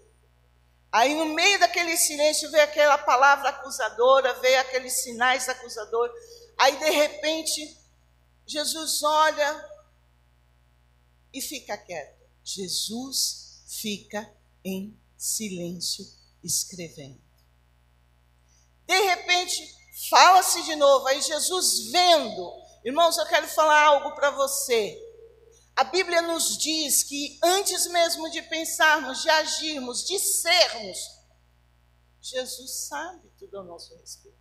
Aí 0.95 1.13
no 1.13 1.25
meio 1.25 1.59
daquele 1.59 1.97
silêncio 1.97 2.49
veio 2.49 2.63
aquela 2.63 2.97
palavra 2.97 3.49
acusadora, 3.49 4.33
veio 4.35 4.61
aqueles 4.61 4.93
sinais 5.03 5.49
acusadores. 5.49 6.15
Aí 6.57 6.79
de 6.79 6.89
repente 6.89 7.77
Jesus 8.47 9.03
olha 9.03 9.69
e 11.33 11.41
fica 11.41 11.77
quieto. 11.77 12.25
Jesus 12.41 13.61
fica 13.67 14.33
em 14.63 14.97
silêncio 15.17 16.05
escrevendo. 16.41 17.21
De 18.87 19.01
repente 19.01 19.75
fala-se 20.09 20.63
de 20.63 20.77
novo, 20.77 21.07
aí 21.07 21.21
Jesus 21.21 21.91
vendo. 21.91 22.53
Irmãos, 22.85 23.17
eu 23.17 23.25
quero 23.25 23.49
falar 23.49 23.83
algo 23.83 24.15
para 24.15 24.31
você. 24.31 24.97
A 25.75 25.84
Bíblia 25.84 26.22
nos 26.22 26.58
diz 26.58 27.03
que 27.03 27.38
antes 27.44 27.88
mesmo 27.88 28.29
de 28.32 28.41
pensarmos, 28.44 29.22
de 29.22 29.29
agirmos, 29.29 30.05
de 30.05 30.17
sermos, 30.17 30.98
Jesus 32.22 32.88
sabe 32.88 33.29
tudo 33.38 33.58
ao 33.58 33.65
nosso 33.65 33.94
respeito. 33.98 34.39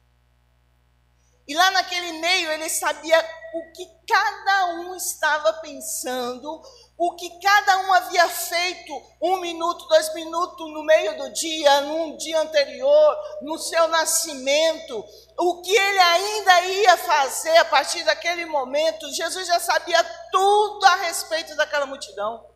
E 1.47 1.55
lá 1.55 1.71
naquele 1.73 2.13
meio 2.21 2.51
ele 2.53 2.71
sabia 2.71 3.19
o 3.55 3.73
que 3.73 3.87
cada 4.07 4.67
um 4.77 4.95
estava 4.95 5.53
pensando, 5.55 6.63
o 6.97 7.17
que 7.17 7.29
cada 7.41 7.79
um 7.79 7.93
havia 7.93 8.29
feito 8.29 9.03
um 9.21 9.41
minuto, 9.41 9.87
dois 9.89 10.15
minutos 10.15 10.73
no 10.73 10.85
meio 10.85 11.17
do 11.17 11.33
dia, 11.33 11.81
num 11.81 12.17
dia 12.17 12.41
anterior, 12.41 13.17
no 13.43 13.59
seu 13.59 13.89
nascimento, 13.89 15.05
o 15.37 15.61
que 15.61 15.77
ele 15.77 15.99
ainda 15.99 16.61
ia 16.63 16.97
fazer 16.97 17.57
a 17.59 17.65
partir 17.65 18.05
daquele 18.05 18.47
momento, 18.47 19.13
Jesus 19.13 19.47
já 19.47 19.59
sabia 19.59 20.03
tudo 20.31 20.85
a 20.87 20.97
respeito 20.97 21.57
daquela 21.57 21.87
multidão. 21.87 22.47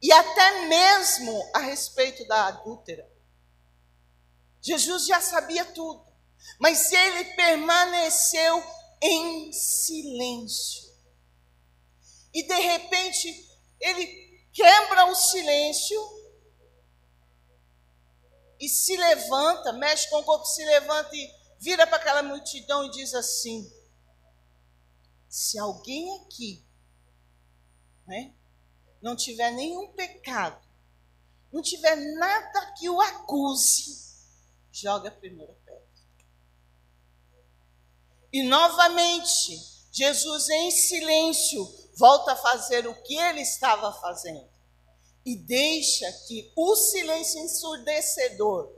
E 0.00 0.10
até 0.10 0.62
mesmo 0.62 1.50
a 1.54 1.58
respeito 1.58 2.26
da 2.26 2.46
adúltera. 2.46 3.06
Jesus 4.62 5.06
já 5.06 5.20
sabia 5.20 5.64
tudo, 5.66 6.04
mas 6.58 6.90
ele 6.90 7.24
permaneceu 7.34 8.64
em 9.02 9.52
silêncio. 9.52 10.87
E 12.32 12.42
de 12.42 12.54
repente, 12.54 13.48
ele 13.80 14.06
quebra 14.52 15.06
o 15.06 15.14
silêncio 15.14 15.98
e 18.60 18.68
se 18.68 18.96
levanta, 18.96 19.72
mexe 19.72 20.08
com 20.10 20.16
o 20.16 20.24
corpo, 20.24 20.44
se 20.44 20.64
levanta 20.64 21.14
e 21.14 21.32
vira 21.58 21.86
para 21.86 21.96
aquela 21.96 22.22
multidão 22.22 22.84
e 22.84 22.90
diz 22.90 23.14
assim: 23.14 23.70
se 25.28 25.58
alguém 25.58 26.16
aqui 26.20 26.64
né, 28.06 28.34
não 29.00 29.14
tiver 29.14 29.50
nenhum 29.52 29.92
pecado, 29.92 30.66
não 31.52 31.62
tiver 31.62 31.96
nada 31.96 32.72
que 32.72 32.88
o 32.88 33.00
acuse, 33.00 34.16
joga 34.72 35.08
a 35.08 35.12
primeira 35.12 35.52
pedra. 35.64 35.88
E 38.32 38.42
novamente, 38.42 39.56
Jesus 39.92 40.48
em 40.48 40.70
silêncio 40.70 41.77
volta 41.98 42.32
a 42.32 42.36
fazer 42.36 42.86
o 42.86 42.94
que 43.02 43.16
ele 43.16 43.40
estava 43.40 43.92
fazendo 43.92 44.48
e 45.26 45.34
deixa 45.34 46.10
que 46.26 46.52
o 46.56 46.76
silêncio 46.76 47.40
ensurdecedor, 47.40 48.72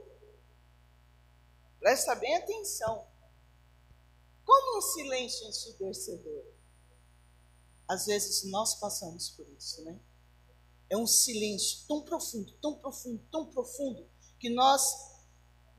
presta 1.79 2.15
bem 2.15 2.35
atenção, 2.35 3.05
como 4.43 4.79
um 4.79 4.81
silêncio 4.81 5.47
ensurdecedor? 5.47 6.45
Às 7.87 8.07
vezes 8.07 8.43
nós 8.49 8.75
passamos 8.75 9.29
por 9.29 9.47
isso, 9.49 9.83
né? 9.83 9.99
É 10.89 10.97
um 10.97 11.07
silêncio 11.07 11.85
tão 11.87 12.01
profundo, 12.01 12.51
tão 12.53 12.75
profundo, 12.75 13.23
tão 13.31 13.45
profundo, 13.45 14.09
que 14.39 14.49
nós 14.49 15.10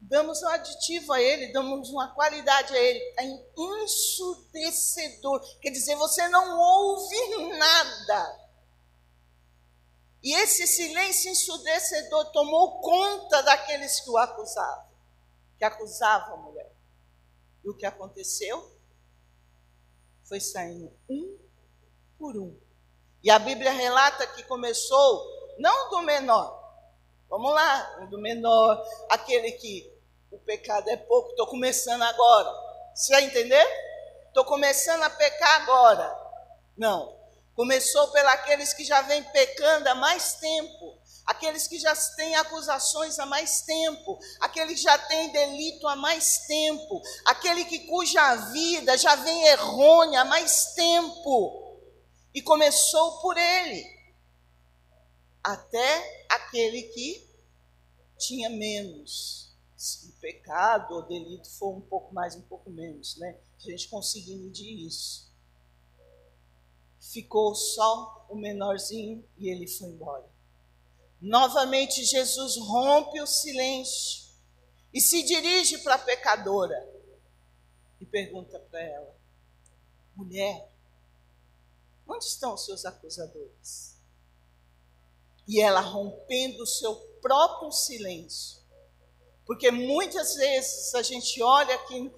damos 0.03 0.43
um 0.43 0.49
aditivo 0.49 1.13
a 1.13 1.21
ele, 1.21 1.53
damos 1.53 1.91
uma 1.91 2.09
qualidade 2.15 2.75
a 2.75 2.79
ele. 2.79 2.99
É 3.19 3.25
ensurdecedor. 3.57 5.41
Quer 5.61 5.71
dizer, 5.71 5.95
você 5.97 6.29
não 6.29 6.59
ouve 6.59 7.57
nada. 7.57 8.41
E 10.23 10.35
esse 10.35 10.67
silêncio 10.67 11.31
ensurdecedor 11.31 12.31
tomou 12.33 12.81
conta 12.81 13.43
daqueles 13.43 14.01
que 14.01 14.11
o 14.11 14.17
acusavam, 14.17 14.87
que 15.59 15.65
acusavam 15.65 16.35
a 16.35 16.37
mulher. 16.39 16.73
E 17.65 17.71
o 17.71 17.75
que 17.75 17.87
aconteceu? 17.87 18.71
Foi 20.25 20.41
saindo 20.41 20.93
um 21.09 21.39
por 22.19 22.37
um. 22.37 22.57
E 23.23 23.31
a 23.31 23.39
Bíblia 23.39 23.73
relata 23.73 24.27
que 24.29 24.43
começou, 24.45 25.27
não 25.59 25.91
do 25.91 26.03
menor, 26.03 26.61
vamos 27.29 27.53
lá, 27.53 28.07
do 28.11 28.19
menor, 28.19 28.85
aquele 29.11 29.53
que 29.53 29.92
o 30.33 30.39
pecado 30.39 30.89
é 30.89 30.97
pouco, 30.97 31.31
estou 31.31 31.47
começando 31.47 32.03
agora. 32.03 32.51
Você 32.95 33.13
vai 33.13 33.25
entender? 33.25 33.65
Estou 34.29 34.45
começando 34.45 35.03
a 35.03 35.11
pecar 35.11 35.63
agora. 35.63 36.19
Não. 36.77 37.21
Começou 37.55 38.09
pelos 38.09 38.73
que 38.73 38.83
já 38.83 39.03
vêm 39.03 39.23
pecando 39.25 39.87
há 39.91 39.95
mais 39.95 40.35
tempo, 40.37 40.99
aqueles 41.27 41.69
que 41.69 41.79
já 41.79 41.95
têm 42.17 42.35
acusações 42.37 43.19
há 43.19 43.27
mais 43.27 43.61
tempo, 43.61 44.19
aquele 44.41 44.75
que 44.75 44.81
já 44.81 44.97
tem 44.97 45.31
delito 45.31 45.87
há 45.87 45.95
mais 45.95 46.47
tempo, 46.47 47.03
aquele 47.27 47.67
que 47.67 47.81
cuja 47.81 48.37
vida 48.53 48.97
já 48.97 49.15
vem 49.17 49.45
errônea 49.49 50.23
há 50.23 50.25
mais 50.25 50.73
tempo. 50.73 51.79
E 52.35 52.41
começou 52.41 53.21
por 53.21 53.37
ele, 53.37 53.85
até 55.45 56.25
aquele 56.31 56.85
que 56.85 57.29
tinha 58.19 58.49
menos. 58.49 59.52
O 60.05 60.13
pecado 60.21 60.95
ou 60.95 61.03
delito 61.03 61.51
for 61.51 61.77
um 61.77 61.81
pouco 61.81 62.15
mais, 62.15 62.37
um 62.37 62.43
pouco 62.43 62.71
menos, 62.71 63.17
né? 63.17 63.37
A 63.59 63.61
gente 63.61 63.89
conseguir 63.89 64.37
medir 64.37 64.87
isso. 64.87 65.29
Ficou 67.01 67.55
só 67.55 68.27
o 68.29 68.37
menorzinho 68.37 69.25
e 69.37 69.49
ele 69.49 69.67
foi 69.67 69.89
embora. 69.89 70.31
Novamente, 71.21 72.05
Jesus 72.05 72.57
rompe 72.59 73.21
o 73.21 73.27
silêncio 73.27 74.31
e 74.95 75.01
se 75.01 75.23
dirige 75.25 75.79
para 75.79 75.95
a 75.97 75.99
pecadora 75.99 76.89
e 78.01 78.07
pergunta 78.07 78.59
para 78.59 78.81
ela: 78.81 79.17
mulher, 80.15 80.71
onde 82.07 82.25
estão 82.25 82.55
os 82.55 82.65
seus 82.65 82.85
acusadores? 82.85 83.97
E 85.47 85.61
ela 85.61 85.81
rompendo 85.81 86.63
o 86.63 86.67
seu 86.67 86.95
próprio 87.21 87.73
silêncio. 87.73 88.62
Porque 89.47 89.71
muitas 89.71 90.35
vezes 90.35 90.95
a 90.95 91.03
gente 91.03 91.43
olha 91.43 91.75
aqui, 91.75 92.13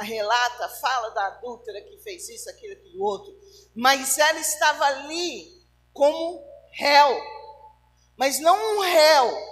relata, 0.00 0.68
fala 0.80 1.10
da 1.10 1.26
adúltera 1.28 1.80
que 1.82 1.98
fez 1.98 2.28
isso, 2.28 2.50
aquilo, 2.50 2.74
aquilo 2.74 3.02
outro, 3.02 3.34
mas 3.74 4.18
ela 4.18 4.38
estava 4.38 4.84
ali 4.84 5.60
como 5.92 6.44
réu, 6.72 7.20
mas 8.16 8.38
não 8.38 8.56
um 8.76 8.80
réu 8.80 9.50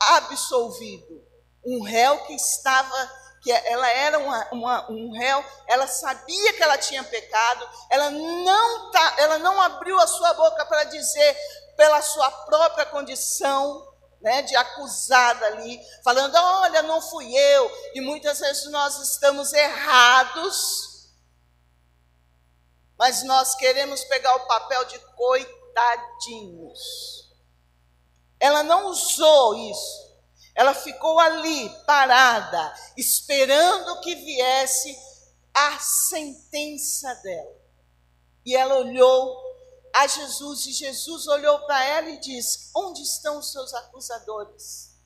absolvido, 0.00 1.22
um 1.64 1.82
réu 1.82 2.24
que 2.24 2.34
estava, 2.34 3.12
que 3.42 3.52
ela 3.52 3.88
era 3.90 4.18
uma, 4.18 4.48
uma, 4.52 4.90
um 4.90 5.12
réu, 5.12 5.44
ela 5.66 5.86
sabia 5.86 6.52
que 6.54 6.62
ela 6.62 6.78
tinha 6.78 7.04
pecado, 7.04 7.68
ela 7.90 8.10
não, 8.10 8.90
tá, 8.90 9.16
ela 9.18 9.38
não 9.38 9.60
abriu 9.60 9.98
a 9.98 10.06
sua 10.06 10.32
boca 10.34 10.64
para 10.64 10.84
dizer 10.84 11.36
pela 11.76 12.00
sua 12.00 12.30
própria 12.30 12.86
condição, 12.86 13.89
né, 14.20 14.42
de 14.42 14.54
acusada 14.54 15.46
ali, 15.46 15.80
falando: 16.04 16.34
olha, 16.34 16.82
não 16.82 17.00
fui 17.00 17.34
eu. 17.34 17.70
E 17.94 18.00
muitas 18.00 18.38
vezes 18.38 18.70
nós 18.70 18.98
estamos 18.98 19.52
errados, 19.52 21.10
mas 22.98 23.22
nós 23.22 23.54
queremos 23.54 24.04
pegar 24.04 24.34
o 24.36 24.46
papel 24.46 24.84
de 24.84 24.98
coitadinhos. 25.16 26.78
Ela 28.38 28.62
não 28.62 28.86
usou 28.86 29.54
isso. 29.54 30.10
Ela 30.54 30.74
ficou 30.74 31.18
ali, 31.18 31.68
parada, 31.86 32.74
esperando 32.96 34.00
que 34.00 34.14
viesse 34.14 34.94
a 35.54 35.78
sentença 35.78 37.14
dela. 37.22 37.60
E 38.44 38.56
ela 38.56 38.76
olhou 38.76 39.49
a 39.94 40.06
Jesus 40.06 40.66
e 40.66 40.72
Jesus 40.72 41.26
olhou 41.26 41.60
para 41.66 41.84
ela 41.84 42.10
e 42.10 42.20
disse: 42.20 42.70
Onde 42.74 43.02
estão 43.02 43.38
os 43.38 43.52
seus 43.52 43.72
acusadores? 43.74 44.96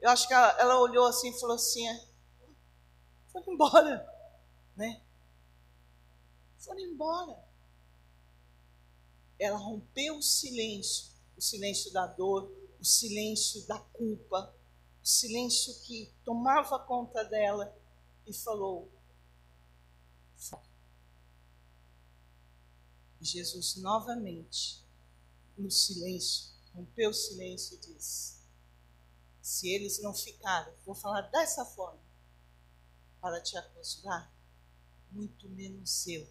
Eu 0.00 0.10
acho 0.10 0.28
que 0.28 0.34
ela, 0.34 0.60
ela 0.60 0.80
olhou 0.80 1.06
assim 1.06 1.30
e 1.30 1.40
falou 1.40 1.56
assim: 1.56 1.86
Foram 3.32 3.52
embora, 3.52 4.06
né? 4.76 5.02
Foram 6.58 6.80
embora. 6.80 7.44
Ela 9.38 9.58
rompeu 9.58 10.18
o 10.18 10.22
silêncio 10.22 11.14
o 11.36 11.40
silêncio 11.40 11.92
da 11.92 12.06
dor, 12.06 12.50
o 12.80 12.84
silêncio 12.84 13.66
da 13.66 13.78
culpa, 13.78 14.54
o 15.02 15.06
silêncio 15.06 15.74
que 15.82 16.12
tomava 16.24 16.78
conta 16.78 17.24
dela 17.24 17.76
e 18.26 18.32
falou: 18.32 18.90
Jesus 23.24 23.76
novamente, 23.76 24.84
no 25.56 25.70
silêncio, 25.70 26.52
rompeu 26.74 27.10
o 27.10 27.14
silêncio 27.14 27.76
e 27.76 27.80
disse: 27.80 28.36
Se 29.40 29.68
eles 29.68 30.02
não 30.02 30.12
ficarem, 30.12 30.74
vou 30.84 30.94
falar 30.94 31.22
dessa 31.22 31.64
forma, 31.64 32.02
para 33.20 33.40
te 33.40 33.56
acusar, 33.56 34.30
muito 35.10 35.48
menos 35.48 36.06
eu 36.06 36.28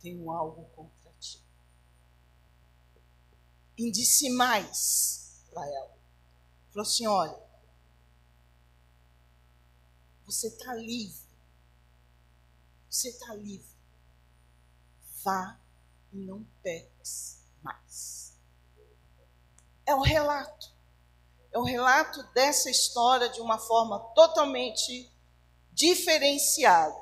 tenho 0.00 0.30
algo 0.30 0.64
contra 0.76 1.12
ti. 1.18 1.42
E 3.76 3.90
disse 3.90 4.28
mais 4.30 5.44
para 5.50 5.64
ela. 5.66 5.98
Falou 6.70 6.82
assim: 6.82 7.06
olha, 7.06 7.48
você 10.26 10.48
está 10.48 10.74
livre. 10.74 11.26
Você 12.90 13.08
está 13.10 13.34
livre 13.34 13.77
vá 15.28 15.60
e 16.10 16.16
não 16.16 16.42
peques 16.62 17.44
mais. 17.62 18.32
É 19.84 19.94
o 19.94 20.00
relato. 20.00 20.72
É 21.52 21.58
o 21.58 21.62
relato 21.62 22.22
dessa 22.32 22.70
história 22.70 23.28
de 23.28 23.40
uma 23.40 23.58
forma 23.58 23.98
totalmente 24.14 25.12
diferenciada. 25.72 26.96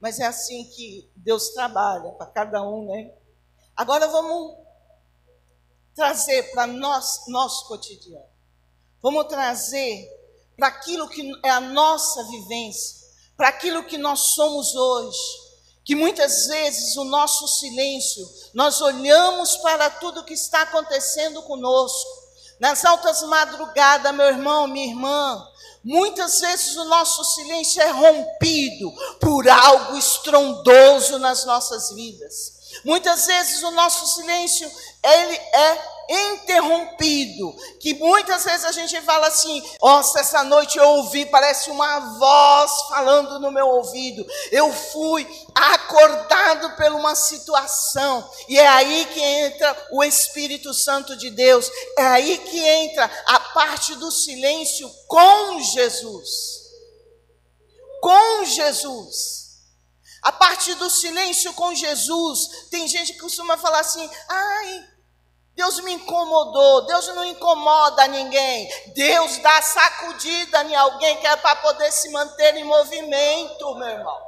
Mas 0.00 0.18
é 0.18 0.26
assim 0.26 0.64
que 0.70 1.10
Deus 1.14 1.50
trabalha 1.50 2.10
para 2.12 2.26
cada 2.26 2.62
um, 2.62 2.86
né? 2.86 3.14
Agora 3.76 4.08
vamos 4.08 4.56
trazer 5.94 6.50
para 6.52 6.66
nós 6.66 7.26
nosso 7.28 7.66
cotidiano. 7.68 8.26
Vamos 9.00 9.26
trazer 9.26 10.08
para 10.56 10.68
aquilo 10.68 11.08
que 11.08 11.32
é 11.44 11.50
a 11.50 11.60
nossa 11.60 12.24
vivência, 12.24 13.06
para 13.36 13.48
aquilo 13.48 13.84
que 13.84 13.98
nós 13.98 14.34
somos 14.34 14.74
hoje 14.74 15.45
que 15.86 15.94
muitas 15.94 16.48
vezes 16.48 16.96
o 16.96 17.04
nosso 17.04 17.46
silêncio, 17.46 18.28
nós 18.52 18.80
olhamos 18.80 19.56
para 19.58 19.88
tudo 19.88 20.24
que 20.24 20.34
está 20.34 20.62
acontecendo 20.62 21.40
conosco, 21.44 22.26
nas 22.58 22.84
altas 22.84 23.22
madrugadas, 23.22 24.12
meu 24.12 24.26
irmão, 24.26 24.66
minha 24.66 24.88
irmã, 24.88 25.48
muitas 25.84 26.40
vezes 26.40 26.76
o 26.76 26.86
nosso 26.86 27.22
silêncio 27.36 27.80
é 27.80 27.90
rompido 27.90 28.92
por 29.20 29.48
algo 29.48 29.96
estrondoso 29.96 31.20
nas 31.20 31.44
nossas 31.44 31.92
vidas. 31.92 32.56
Muitas 32.84 33.26
vezes 33.26 33.62
o 33.62 33.70
nosso 33.70 34.06
silêncio 34.08 34.68
ele 35.04 35.36
é 35.36 35.95
interrompido, 36.08 37.54
que 37.80 37.94
muitas 37.94 38.44
vezes 38.44 38.64
a 38.64 38.72
gente 38.72 39.00
fala 39.02 39.26
assim: 39.26 39.62
nossa, 39.80 40.20
essa 40.20 40.44
noite 40.44 40.78
eu 40.78 40.88
ouvi, 40.88 41.26
parece 41.26 41.70
uma 41.70 42.00
voz 42.18 42.72
falando 42.88 43.38
no 43.40 43.50
meu 43.50 43.66
ouvido. 43.66 44.26
Eu 44.50 44.72
fui 44.72 45.26
acordado 45.54 46.76
por 46.76 46.92
uma 46.92 47.14
situação, 47.14 48.28
e 48.48 48.58
é 48.58 48.66
aí 48.66 49.04
que 49.06 49.20
entra 49.20 49.88
o 49.92 50.04
Espírito 50.04 50.72
Santo 50.72 51.16
de 51.16 51.30
Deus, 51.30 51.70
é 51.98 52.06
aí 52.06 52.38
que 52.38 52.58
entra 52.58 53.10
a 53.26 53.40
parte 53.40 53.94
do 53.96 54.10
silêncio 54.10 54.90
com 55.08 55.60
Jesus. 55.60 56.30
Com 58.00 58.44
Jesus. 58.44 59.46
A 60.22 60.32
parte 60.32 60.74
do 60.74 60.90
silêncio 60.90 61.52
com 61.54 61.72
Jesus, 61.72 62.68
tem 62.68 62.88
gente 62.88 63.12
que 63.12 63.20
costuma 63.20 63.56
falar 63.56 63.80
assim: 63.80 64.10
ai, 64.28 64.84
Deus 65.56 65.80
me 65.80 65.94
incomodou. 65.94 66.86
Deus 66.86 67.08
não 67.08 67.24
incomoda 67.24 68.06
ninguém. 68.08 68.68
Deus 68.94 69.38
dá 69.38 69.62
sacudida 69.62 70.62
em 70.64 70.76
alguém 70.76 71.16
que 71.16 71.26
é 71.26 71.36
para 71.36 71.56
poder 71.56 71.90
se 71.90 72.10
manter 72.10 72.54
em 72.56 72.64
movimento, 72.64 73.74
meu 73.74 73.88
irmão. 73.88 74.26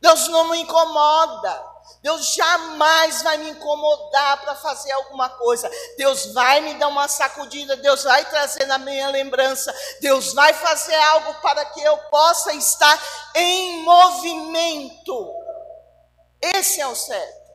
Deus 0.00 0.28
não 0.28 0.44
me 0.44 0.60
incomoda. 0.60 1.78
Deus 2.02 2.34
jamais 2.34 3.22
vai 3.22 3.38
me 3.38 3.50
incomodar 3.50 4.40
para 4.40 4.54
fazer 4.54 4.92
alguma 4.92 5.28
coisa. 5.30 5.68
Deus 5.96 6.26
vai 6.32 6.60
me 6.60 6.74
dar 6.74 6.86
uma 6.86 7.08
sacudida, 7.08 7.76
Deus 7.76 8.04
vai 8.04 8.24
trazer 8.26 8.66
na 8.66 8.78
minha 8.78 9.08
lembrança, 9.08 9.74
Deus 10.00 10.32
vai 10.32 10.54
fazer 10.54 10.94
algo 10.94 11.34
para 11.40 11.64
que 11.64 11.82
eu 11.82 11.98
possa 12.10 12.52
estar 12.52 13.02
em 13.34 13.82
movimento. 13.82 15.34
Esse 16.40 16.80
é 16.80 16.86
o 16.86 16.94
certo. 16.94 17.48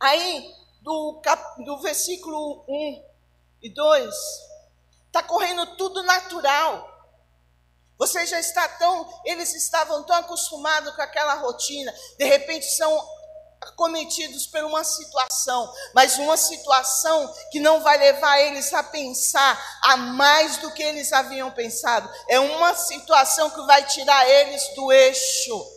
Aí, 0.00 0.61
do, 0.82 1.20
cap, 1.22 1.64
do 1.64 1.78
versículo 1.78 2.64
1 2.68 3.04
e 3.62 3.70
2, 3.70 4.14
está 5.06 5.22
correndo 5.22 5.76
tudo 5.76 6.02
natural. 6.02 6.88
Você 7.98 8.26
já 8.26 8.40
está 8.40 8.68
tão, 8.68 9.08
eles 9.24 9.54
estavam 9.54 10.02
tão 10.02 10.16
acostumados 10.16 10.94
com 10.94 11.02
aquela 11.02 11.34
rotina, 11.34 11.94
de 12.18 12.24
repente 12.24 12.66
são 12.66 12.92
acometidos 13.60 14.46
por 14.48 14.64
uma 14.64 14.82
situação, 14.82 15.72
mas 15.94 16.18
uma 16.18 16.36
situação 16.36 17.32
que 17.52 17.60
não 17.60 17.80
vai 17.80 17.96
levar 17.96 18.40
eles 18.40 18.74
a 18.74 18.82
pensar 18.82 19.80
a 19.84 19.96
mais 19.96 20.56
do 20.56 20.72
que 20.72 20.82
eles 20.82 21.12
haviam 21.12 21.50
pensado. 21.52 22.10
É 22.28 22.40
uma 22.40 22.74
situação 22.74 23.50
que 23.50 23.62
vai 23.66 23.86
tirar 23.86 24.28
eles 24.28 24.74
do 24.74 24.90
eixo. 24.90 25.71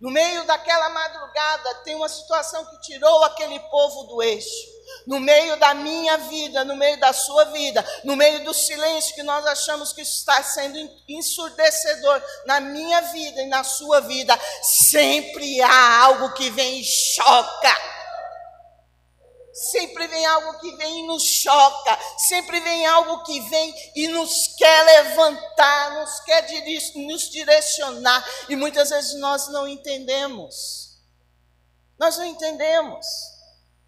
No 0.00 0.10
meio 0.10 0.44
daquela 0.44 0.90
madrugada, 0.90 1.74
tem 1.84 1.94
uma 1.94 2.08
situação 2.08 2.64
que 2.66 2.80
tirou 2.80 3.24
aquele 3.24 3.58
povo 3.60 4.04
do 4.04 4.22
eixo. 4.22 4.74
No 5.06 5.18
meio 5.18 5.56
da 5.56 5.72
minha 5.74 6.16
vida, 6.18 6.64
no 6.64 6.76
meio 6.76 6.98
da 7.00 7.12
sua 7.12 7.46
vida, 7.46 7.84
no 8.04 8.14
meio 8.16 8.44
do 8.44 8.52
silêncio 8.52 9.14
que 9.14 9.22
nós 9.22 9.44
achamos 9.46 9.92
que 9.92 10.02
está 10.02 10.42
sendo 10.42 10.78
ensurdecedor 11.08 12.22
na 12.46 12.60
minha 12.60 13.00
vida 13.00 13.40
e 13.42 13.46
na 13.46 13.64
sua 13.64 14.00
vida, 14.00 14.38
sempre 14.62 15.60
há 15.62 16.00
algo 16.02 16.32
que 16.34 16.50
vem 16.50 16.80
e 16.80 16.84
choca. 16.84 17.93
Sempre 19.54 20.08
vem 20.08 20.26
algo 20.26 20.58
que 20.58 20.74
vem 20.76 21.04
e 21.04 21.06
nos 21.06 21.22
choca, 21.22 21.96
sempre 22.18 22.58
vem 22.58 22.84
algo 22.86 23.22
que 23.22 23.40
vem 23.42 23.72
e 23.94 24.08
nos 24.08 24.48
quer 24.56 24.84
levantar, 24.84 26.00
nos 26.00 26.18
quer 26.20 26.44
nos 26.96 27.30
direcionar, 27.30 28.24
e 28.48 28.56
muitas 28.56 28.90
vezes 28.90 29.14
nós 29.20 29.46
não 29.52 29.68
entendemos. 29.68 31.00
Nós 31.96 32.18
não 32.18 32.24
entendemos. 32.24 33.06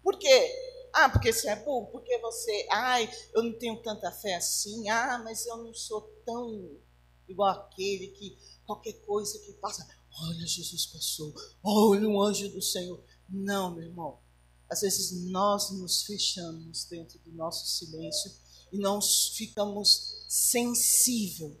Por 0.01 0.17
quê? 0.17 0.55
Ah, 0.93 1.09
porque 1.09 1.33
você 1.33 1.49
é 1.49 1.57
burro, 1.57 1.87
porque 1.87 2.17
você, 2.19 2.65
ai, 2.71 3.13
eu 3.33 3.43
não 3.43 3.51
tenho 3.59 3.81
tanta 3.81 4.09
fé 4.09 4.35
assim, 4.35 4.87
ah, 4.87 5.21
mas 5.21 5.45
eu 5.45 5.57
não 5.57 5.73
sou 5.73 6.01
tão 6.25 6.79
igual 7.27 7.49
aquele 7.49 8.07
que 8.07 8.37
qualquer 8.65 8.93
coisa 9.05 9.37
que 9.39 9.51
passa, 9.53 9.85
olha, 10.23 10.47
Jesus 10.47 10.85
passou, 10.85 11.33
olha 11.61 12.07
um 12.07 12.21
anjo 12.21 12.47
do 12.49 12.61
Senhor. 12.61 13.03
Não, 13.29 13.75
meu 13.75 13.83
irmão. 13.83 14.26
Às 14.69 14.81
vezes 14.81 15.11
nós 15.29 15.71
nos 15.71 16.03
fechamos 16.03 16.85
dentro 16.85 17.17
do 17.19 17.31
nosso 17.31 17.65
silêncio 17.67 18.31
e 18.71 18.77
não 18.77 18.99
ficamos 19.01 20.25
sensível 20.27 21.55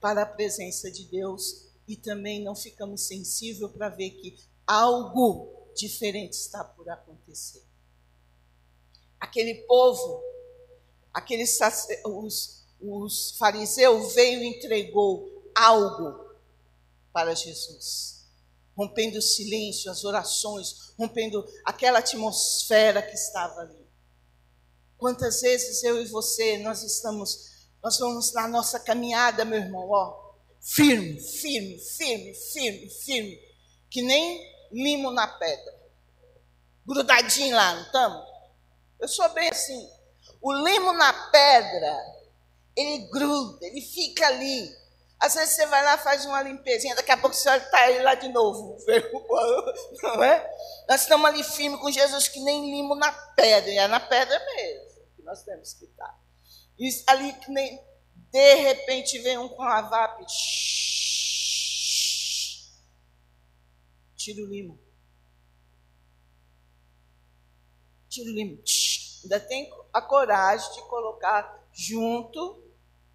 para 0.00 0.22
a 0.22 0.26
presença 0.26 0.90
de 0.90 1.04
Deus 1.04 1.66
e 1.88 1.96
também 1.96 2.42
não 2.42 2.54
ficamos 2.54 3.06
sensível 3.06 3.68
para 3.68 3.88
ver 3.88 4.10
que 4.10 4.38
algo 4.66 5.70
diferente 5.74 6.34
está 6.34 6.62
por 6.62 6.88
acontecer. 6.90 7.64
Aquele 9.18 9.54
povo, 9.62 10.22
aqueles 11.14 11.58
os, 12.04 12.64
os 12.80 13.36
fariseus 13.38 14.14
veio 14.14 14.42
e 14.42 14.58
entregou 14.58 15.50
algo 15.54 16.30
para 17.12 17.34
Jesus 17.34 18.21
rompendo 18.76 19.18
o 19.18 19.22
silêncio, 19.22 19.90
as 19.90 20.04
orações, 20.04 20.94
rompendo 20.98 21.44
aquela 21.64 21.98
atmosfera 21.98 23.02
que 23.02 23.14
estava 23.14 23.60
ali. 23.60 23.82
Quantas 24.96 25.40
vezes 25.40 25.82
eu 25.82 26.00
e 26.00 26.06
você, 26.06 26.58
nós 26.58 26.82
estamos, 26.82 27.68
nós 27.82 27.98
vamos 27.98 28.32
na 28.32 28.46
nossa 28.48 28.78
caminhada, 28.78 29.44
meu 29.44 29.58
irmão, 29.58 29.88
ó, 29.90 30.34
firme, 30.60 31.20
firme, 31.20 31.78
firme, 31.78 32.34
firme, 32.34 32.88
firme, 32.88 33.38
que 33.90 34.00
nem 34.00 34.40
limo 34.70 35.10
na 35.10 35.26
pedra, 35.26 35.82
grudadinho 36.86 37.54
lá, 37.54 37.74
não 37.74 37.82
estamos? 37.82 38.32
Eu 39.00 39.08
sou 39.08 39.28
bem 39.30 39.48
assim. 39.48 39.88
O 40.40 40.52
limo 40.52 40.92
na 40.92 41.12
pedra, 41.30 41.98
ele 42.76 43.08
gruda, 43.10 43.66
ele 43.66 43.80
fica 43.80 44.26
ali. 44.26 44.81
Às 45.22 45.34
vezes 45.34 45.54
você 45.54 45.66
vai 45.66 45.84
lá, 45.84 45.96
faz 45.96 46.26
uma 46.26 46.42
limpezinha, 46.42 46.96
daqui 46.96 47.12
a 47.12 47.16
pouco 47.16 47.36
você 47.36 47.48
está 47.48 47.78
aí 47.78 48.02
lá 48.02 48.16
de 48.16 48.28
novo. 48.30 48.76
Não 50.02 50.24
é? 50.24 50.50
Nós 50.88 51.02
estamos 51.02 51.24
ali 51.30 51.44
firmes 51.44 51.80
com 51.80 51.92
Jesus 51.92 52.26
que 52.26 52.40
nem 52.40 52.72
limo 52.72 52.96
na 52.96 53.12
pedra, 53.12 53.70
e 53.70 53.78
é 53.78 53.86
na 53.86 54.00
pedra 54.00 54.36
mesmo 54.56 55.06
que 55.14 55.22
nós 55.22 55.44
temos 55.44 55.74
que 55.74 55.84
estar. 55.84 56.20
E 56.76 56.88
ali 57.06 57.32
que 57.34 57.52
nem 57.52 57.80
de 58.32 58.54
repente 58.54 59.16
vem 59.20 59.38
um 59.38 59.48
com 59.48 59.62
a 59.62 59.82
VAP. 59.82 60.24
Tira 64.16 64.42
o 64.42 64.46
limo. 64.46 64.76
Tira 68.08 68.28
o 68.28 68.34
limo. 68.34 68.60
Ainda 69.22 69.38
tem 69.38 69.72
a 69.92 70.02
coragem 70.02 70.72
de 70.72 70.82
colocar 70.88 71.64
junto 71.72 72.60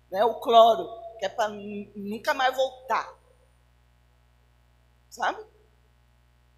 né, 0.10 0.24
o 0.24 0.40
cloro 0.40 1.07
que 1.18 1.26
é 1.26 1.30
para 1.30 1.50
nunca 1.50 2.34
mais 2.34 2.56
voltar. 2.56 3.18
Sabe? 5.10 5.46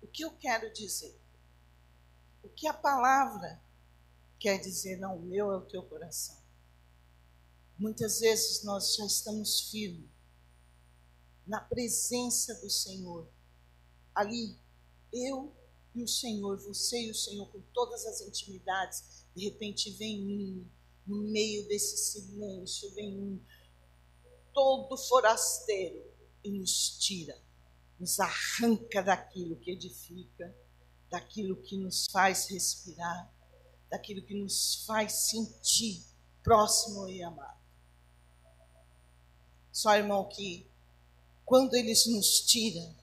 O 0.02 0.08
que 0.08 0.24
eu 0.24 0.32
quero 0.38 0.72
dizer? 0.74 1.20
O 2.44 2.50
que 2.50 2.68
a 2.68 2.74
palavra 2.74 3.62
quer 4.40 4.58
dizer, 4.60 4.98
não, 4.98 5.18
o 5.18 5.22
meu 5.22 5.52
é 5.52 5.58
o 5.58 5.66
teu 5.66 5.84
coração. 5.84 6.38
Muitas 7.78 8.20
vezes 8.20 8.64
nós 8.64 8.96
já 8.96 9.06
estamos 9.06 9.70
firmes 9.70 10.10
na 11.46 11.60
presença 11.60 12.54
do 12.62 12.70
Senhor. 12.70 13.28
Ali, 14.14 14.58
eu 15.12 15.56
e 15.96 16.04
o 16.04 16.08
Senhor, 16.08 16.58
você 16.58 17.08
e 17.08 17.12
o 17.12 17.16
Senhor, 17.16 17.48
com 17.52 17.62
todas 17.74 18.06
as 18.06 18.22
intimidades, 18.22 19.26
de 19.36 19.46
repente 19.46 19.92
vem 19.92 20.22
um, 20.22 20.68
no 21.08 21.24
meio 21.24 21.68
desse 21.68 21.98
silêncio, 21.98 22.94
vem 22.94 23.18
um, 23.18 23.42
todo 24.54 24.98
forasteiro 24.98 26.04
e 26.44 26.52
nos 26.52 26.98
tira, 27.00 27.38
nos 28.00 28.20
arranca 28.20 29.02
daquilo 29.02 29.56
que 29.58 29.72
edifica, 29.72 30.56
daquilo 31.10 31.56
que 31.56 31.78
nos 31.78 32.06
faz 32.12 32.48
respirar, 32.48 33.32
daquilo 33.90 34.22
que 34.22 34.34
nos 34.34 34.86
faz 34.86 35.14
sentir 35.30 36.04
próximo 36.44 37.08
e 37.10 37.22
amado. 37.24 37.60
Só, 39.72 39.96
irmão, 39.96 40.28
que 40.28 40.68
quando 41.46 41.74
eles 41.74 42.06
nos 42.06 42.42
tiram, 42.42 42.96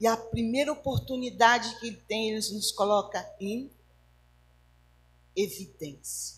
e 0.00 0.06
a 0.06 0.16
primeira 0.16 0.72
oportunidade 0.72 1.78
que 1.80 1.88
ele 1.88 1.96
tem, 2.08 2.30
eles 2.30 2.52
nos 2.52 2.70
coloca 2.70 3.24
em 3.40 3.70
evidência 5.34 6.37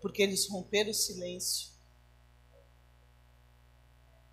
porque 0.00 0.22
eles 0.22 0.48
romperam 0.48 0.90
o 0.90 0.94
silêncio. 0.94 1.70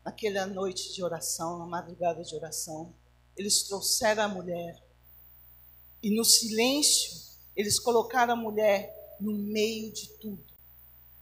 Naquela 0.03 0.45
noite 0.45 0.93
de 0.93 1.03
oração, 1.03 1.59
na 1.59 1.65
madrugada 1.65 2.23
de 2.23 2.35
oração, 2.35 2.93
eles 3.37 3.63
trouxeram 3.63 4.23
a 4.23 4.27
mulher. 4.27 4.83
E 6.01 6.15
no 6.15 6.25
silêncio, 6.25 7.13
eles 7.55 7.79
colocaram 7.79 8.33
a 8.33 8.37
mulher 8.37 8.93
no 9.19 9.33
meio 9.33 9.91
de 9.93 10.09
tudo. 10.17 10.43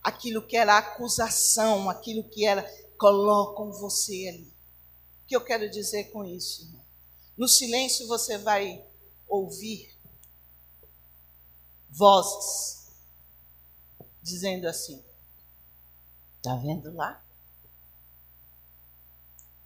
Aquilo 0.01 0.41
que 0.41 0.57
era 0.57 0.77
acusação, 0.77 1.89
aquilo 1.89 2.23
que 2.23 2.45
era, 2.45 2.63
colocam 2.97 3.71
você 3.71 4.27
ali. 4.29 4.51
O 5.23 5.27
que 5.27 5.35
eu 5.35 5.41
quero 5.41 5.69
dizer 5.69 6.05
com 6.05 6.25
isso, 6.25 6.63
irmão? 6.63 6.81
No 7.37 7.47
silêncio 7.47 8.07
você 8.07 8.37
vai 8.37 8.83
ouvir 9.27 9.95
vozes 11.89 12.80
dizendo 14.21 14.67
assim: 14.67 15.03
Está 16.37 16.55
vendo 16.55 16.91
lá? 16.93 17.23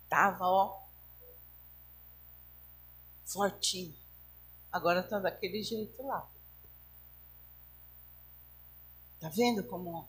Estava, 0.03 0.45
ó, 0.45 0.85
fortinho. 3.25 3.95
Agora 4.71 4.99
está 4.99 5.19
daquele 5.19 5.63
jeito 5.63 6.03
lá. 6.03 6.29
Está 9.15 9.29
vendo 9.29 9.63
como 9.63 10.07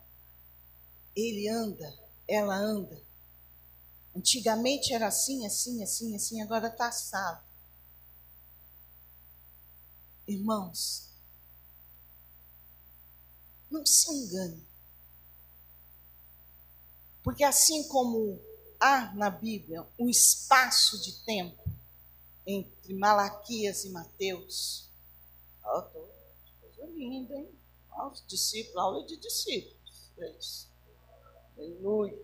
ele 1.15 1.47
anda, 1.47 1.97
ela 2.27 2.55
anda? 2.55 3.01
Antigamente 4.15 4.93
era 4.93 5.07
assim, 5.07 5.45
assim, 5.45 5.81
assim, 5.81 6.15
assim, 6.15 6.41
agora 6.41 6.67
está 6.67 6.87
assado. 6.87 7.43
Irmãos, 10.27 11.06
não 13.69 13.85
se 13.85 14.11
engane. 14.11 14.65
Porque 17.23 17.43
assim 17.43 17.87
como 17.87 18.39
há 18.79 19.13
na 19.15 19.29
Bíblia 19.29 19.85
um 19.99 20.09
espaço 20.09 21.01
de 21.01 21.23
tempo 21.23 21.63
entre 22.45 22.93
Malaquias 22.93 23.83
e 23.83 23.89
Mateus, 23.89 24.89
ó, 25.63 25.79
oh, 25.79 26.61
coisa 26.61 26.85
linda, 26.93 27.33
hein? 27.33 27.49
Ó, 27.91 28.09
os 28.09 28.25
discípulos, 28.25 28.77
aula 28.77 29.05
de 29.05 29.17
discípulos. 29.17 30.11
É 30.19 30.31
isso. 30.37 30.69
Aleluia. 31.57 32.17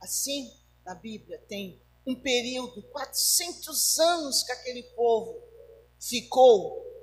Assim, 0.00 0.52
na 0.84 0.94
Bíblia 0.94 1.38
tem 1.48 1.80
um 2.06 2.14
período, 2.14 2.82
400 2.84 3.98
anos 3.98 4.42
que 4.42 4.52
aquele 4.52 4.82
povo 4.94 5.40
ficou 5.98 6.93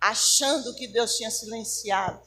achando 0.00 0.74
que 0.74 0.86
Deus 0.88 1.16
tinha 1.16 1.30
silenciado 1.30 2.22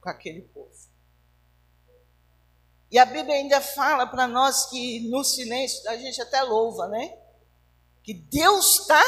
com 0.00 0.08
aquele 0.08 0.42
povo. 0.42 0.70
E 2.90 2.98
a 2.98 3.04
Bíblia 3.04 3.36
ainda 3.36 3.60
fala 3.60 4.06
para 4.06 4.26
nós 4.26 4.66
que 4.66 5.08
no 5.08 5.22
silêncio 5.22 5.88
a 5.88 5.96
gente 5.96 6.20
até 6.20 6.42
louva, 6.42 6.88
né? 6.88 7.16
Que 8.02 8.12
Deus 8.12 8.80
está 8.80 9.02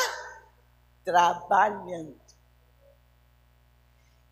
trabalhando. 1.04 2.20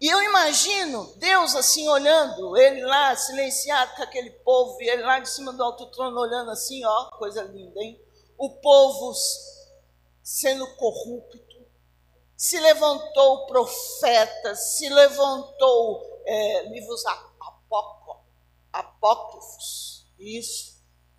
E 0.01 0.09
eu 0.09 0.23
imagino 0.23 1.13
Deus 1.17 1.55
assim 1.55 1.87
olhando, 1.89 2.57
ele 2.57 2.83
lá 2.83 3.15
silenciado 3.17 3.95
com 3.97 4.03
aquele 4.03 4.31
povo, 4.31 4.81
e 4.81 4.89
ele 4.89 5.03
lá 5.03 5.19
de 5.19 5.29
cima 5.29 5.53
do 5.53 5.63
alto 5.63 5.87
trono 5.87 6.19
olhando 6.19 6.51
assim, 6.51 6.83
ó, 6.85 7.11
coisa 7.11 7.43
linda, 7.43 7.81
hein? 7.81 8.01
O 8.39 8.49
povo 8.49 9.13
sendo 10.23 10.67
corrupto, 10.77 11.67
se 12.37 12.59
levantou 12.59 13.47
profetas, 13.47 14.77
se 14.77 14.89
levantou 14.89 16.23
é, 16.25 16.63
livros 16.69 17.05
apócrifos, 18.73 20.07
isso, 20.19 20.77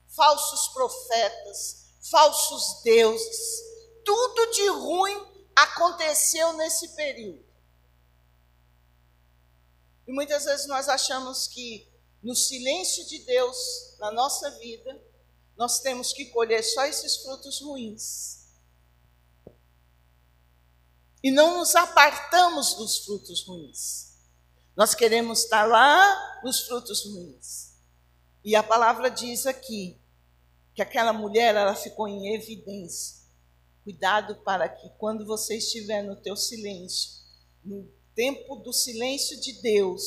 falsos 0.08 0.68
profetas, 0.70 1.94
falsos 2.10 2.82
deuses. 2.84 3.64
Tudo 4.04 4.52
de 4.52 4.68
ruim 4.70 5.48
aconteceu 5.56 6.54
nesse 6.54 6.90
período. 6.96 7.46
E 10.08 10.12
muitas 10.12 10.46
vezes 10.46 10.66
nós 10.68 10.90
achamos 10.90 11.48
que 11.48 11.88
no 12.22 12.36
silêncio 12.36 13.06
de 13.08 13.20
Deus 13.20 13.96
na 14.00 14.12
nossa 14.12 14.50
vida, 14.60 15.00
nós 15.56 15.80
temos 15.80 16.12
que 16.12 16.26
colher 16.26 16.64
só 16.64 16.86
esses 16.86 17.18
frutos 17.18 17.62
ruins. 17.62 18.41
E 21.24 21.30
não 21.30 21.60
nos 21.60 21.76
apartamos 21.76 22.74
dos 22.76 23.00
frutos 23.00 23.46
ruins. 23.46 24.12
Nós 24.76 24.96
queremos 24.96 25.44
estar 25.44 25.66
lá 25.66 26.42
nos 26.44 26.62
frutos 26.62 27.06
ruins. 27.06 27.74
E 28.44 28.56
a 28.56 28.64
palavra 28.64 29.10
diz 29.10 29.46
aqui 29.46 30.00
que 30.74 30.82
aquela 30.82 31.14
mulher 31.14 31.56
ela 31.56 31.76
ficou 31.76 32.08
em 32.08 32.34
evidência. 32.34 33.22
Cuidado 33.84 34.36
para 34.38 34.70
que 34.70 34.90
quando 34.98 35.26
você 35.26 35.58
estiver 35.58 36.04
no 36.04 36.16
teu 36.16 36.36
silêncio, 36.36 37.22
no 37.64 37.88
tempo 38.16 38.56
do 38.58 38.74
silêncio 38.74 39.40
de 39.40 39.62
Deus, 39.62 40.02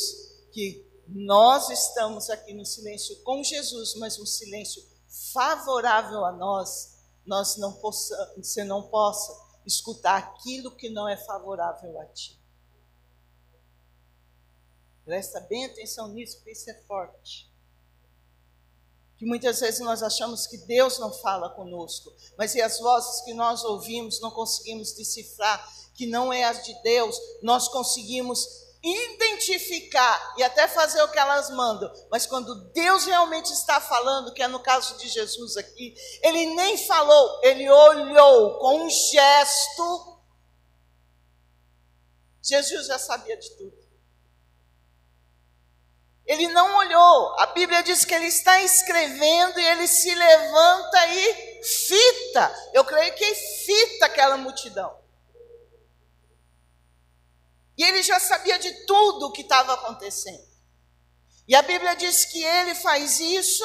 que 0.52 0.84
nós 1.08 1.68
estamos 1.70 2.30
aqui 2.30 2.54
no 2.54 2.64
silêncio 2.64 3.16
com 3.22 3.42
Jesus, 3.42 3.94
mas 3.96 4.18
um 4.18 4.26
silêncio 4.26 4.82
favorável 5.32 6.24
a 6.24 6.32
nós, 6.32 6.94
nós 7.26 7.56
não 7.56 7.72
possa, 7.74 8.34
você 8.36 8.64
não 8.64 8.82
possa 8.82 9.32
escutar 9.66 10.16
aquilo 10.16 10.70
que 10.70 10.88
não 10.88 11.08
é 11.08 11.16
favorável 11.16 12.00
a 12.00 12.06
ti. 12.06 12.38
Presta 15.04 15.40
bem 15.40 15.66
atenção 15.66 16.08
nisso, 16.08 16.36
porque 16.36 16.52
isso 16.52 16.70
é 16.70 16.74
forte. 16.86 17.52
Que 19.16 19.26
muitas 19.26 19.60
vezes 19.60 19.80
nós 19.80 20.02
achamos 20.02 20.46
que 20.46 20.56
Deus 20.58 20.98
não 20.98 21.12
fala 21.12 21.50
conosco, 21.50 22.12
mas 22.36 22.54
e 22.54 22.62
as 22.62 22.78
vozes 22.78 23.20
que 23.22 23.34
nós 23.34 23.62
ouvimos 23.64 24.20
não 24.20 24.30
conseguimos 24.30 24.92
decifrar, 24.92 25.72
que 25.94 26.06
não 26.06 26.32
é 26.32 26.44
as 26.44 26.64
de 26.64 26.74
Deus, 26.82 27.16
nós 27.42 27.68
conseguimos 27.68 28.63
identificar 28.84 30.34
e 30.36 30.42
até 30.42 30.68
fazer 30.68 31.02
o 31.02 31.08
que 31.08 31.18
elas 31.18 31.48
mandam, 31.50 31.90
mas 32.10 32.26
quando 32.26 32.70
Deus 32.72 33.06
realmente 33.06 33.50
está 33.50 33.80
falando, 33.80 34.34
que 34.34 34.42
é 34.42 34.48
no 34.48 34.60
caso 34.60 34.98
de 34.98 35.08
Jesus 35.08 35.56
aqui, 35.56 35.94
ele 36.22 36.54
nem 36.54 36.76
falou, 36.76 37.40
ele 37.42 37.68
olhou 37.70 38.58
com 38.58 38.84
um 38.84 38.90
gesto. 38.90 40.20
Jesus 42.42 42.86
já 42.86 42.98
sabia 42.98 43.38
de 43.38 43.50
tudo. 43.56 43.84
Ele 46.26 46.48
não 46.48 46.76
olhou. 46.76 47.38
A 47.38 47.46
Bíblia 47.46 47.82
diz 47.82 48.04
que 48.04 48.14
ele 48.14 48.26
está 48.26 48.62
escrevendo 48.62 49.60
e 49.60 49.64
ele 49.64 49.86
se 49.86 50.14
levanta 50.14 51.06
e 51.06 51.62
fita. 51.62 52.70
Eu 52.72 52.84
creio 52.84 53.14
que 53.14 53.34
fita 53.34 54.06
aquela 54.06 54.36
multidão. 54.36 55.03
E 57.76 57.82
ele 57.82 58.02
já 58.02 58.20
sabia 58.20 58.58
de 58.58 58.72
tudo 58.86 59.26
o 59.26 59.32
que 59.32 59.42
estava 59.42 59.74
acontecendo. 59.74 60.44
E 61.46 61.54
a 61.54 61.62
Bíblia 61.62 61.94
diz 61.96 62.24
que 62.24 62.42
ele 62.42 62.74
faz 62.74 63.20
isso, 63.20 63.64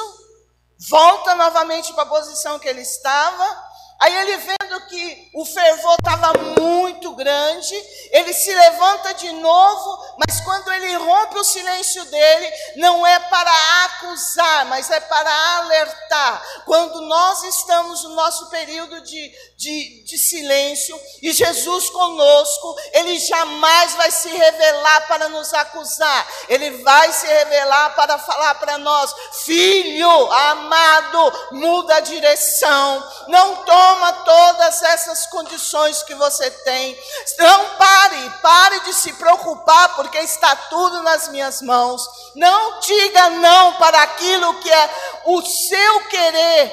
volta 0.88 1.34
novamente 1.34 1.92
para 1.92 2.02
a 2.02 2.06
posição 2.06 2.58
que 2.58 2.68
ele 2.68 2.82
estava, 2.82 3.70
Aí 4.00 4.16
ele 4.16 4.36
vendo 4.38 4.86
que 4.88 5.30
o 5.34 5.44
fervor 5.44 5.94
estava 5.98 6.32
muito 6.58 6.79
grande, 7.08 7.74
ele 8.10 8.32
se 8.32 8.52
levanta 8.54 9.14
de 9.14 9.32
novo, 9.32 10.14
mas 10.18 10.40
quando 10.40 10.70
ele 10.72 10.94
rompe 10.96 11.38
o 11.38 11.44
silêncio 11.44 12.04
dele, 12.06 12.52
não 12.76 13.06
é 13.06 13.18
para 13.18 13.84
acusar, 13.84 14.66
mas 14.66 14.90
é 14.90 15.00
para 15.00 15.56
alertar. 15.58 16.42
Quando 16.66 17.00
nós 17.02 17.42
estamos 17.44 18.04
no 18.04 18.10
nosso 18.10 18.50
período 18.50 19.00
de, 19.00 19.32
de, 19.56 20.04
de 20.04 20.18
silêncio 20.18 20.98
e 21.22 21.32
Jesus 21.32 21.90
conosco, 21.90 22.76
ele 22.92 23.18
jamais 23.18 23.94
vai 23.94 24.10
se 24.10 24.28
revelar 24.28 25.06
para 25.06 25.28
nos 25.28 25.52
acusar, 25.54 26.28
ele 26.48 26.82
vai 26.82 27.12
se 27.12 27.26
revelar 27.26 27.94
para 27.94 28.18
falar 28.18 28.54
para 28.56 28.78
nós: 28.78 29.14
filho 29.44 30.32
amado, 30.32 31.48
muda 31.52 31.96
a 31.96 32.00
direção, 32.00 33.10
não 33.28 33.56
toma 33.64 34.12
todas 34.24 34.82
essas 34.82 35.26
condições 35.26 36.02
que 36.02 36.14
você 36.14 36.50
tem. 36.50 36.89
Não 37.38 37.76
pare, 37.76 38.30
pare 38.42 38.80
de 38.80 38.94
se 38.94 39.12
preocupar, 39.14 39.96
porque 39.96 40.18
está 40.18 40.54
tudo 40.54 41.02
nas 41.02 41.28
minhas 41.28 41.62
mãos. 41.62 42.02
Não 42.34 42.80
diga 42.80 43.30
não 43.30 43.74
para 43.74 44.02
aquilo 44.02 44.60
que 44.60 44.70
é 44.70 44.90
o 45.26 45.42
seu 45.42 46.00
querer, 46.08 46.72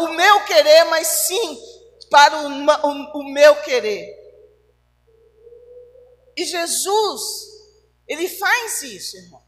o 0.00 0.08
meu 0.08 0.44
querer, 0.44 0.84
mas 0.84 1.06
sim 1.06 1.58
para 2.10 2.36
o, 2.36 2.48
o, 2.48 3.20
o 3.20 3.32
meu 3.32 3.56
querer. 3.56 4.16
E 6.36 6.44
Jesus, 6.44 7.22
ele 8.06 8.28
faz 8.28 8.82
isso, 8.82 9.16
irmão. 9.16 9.47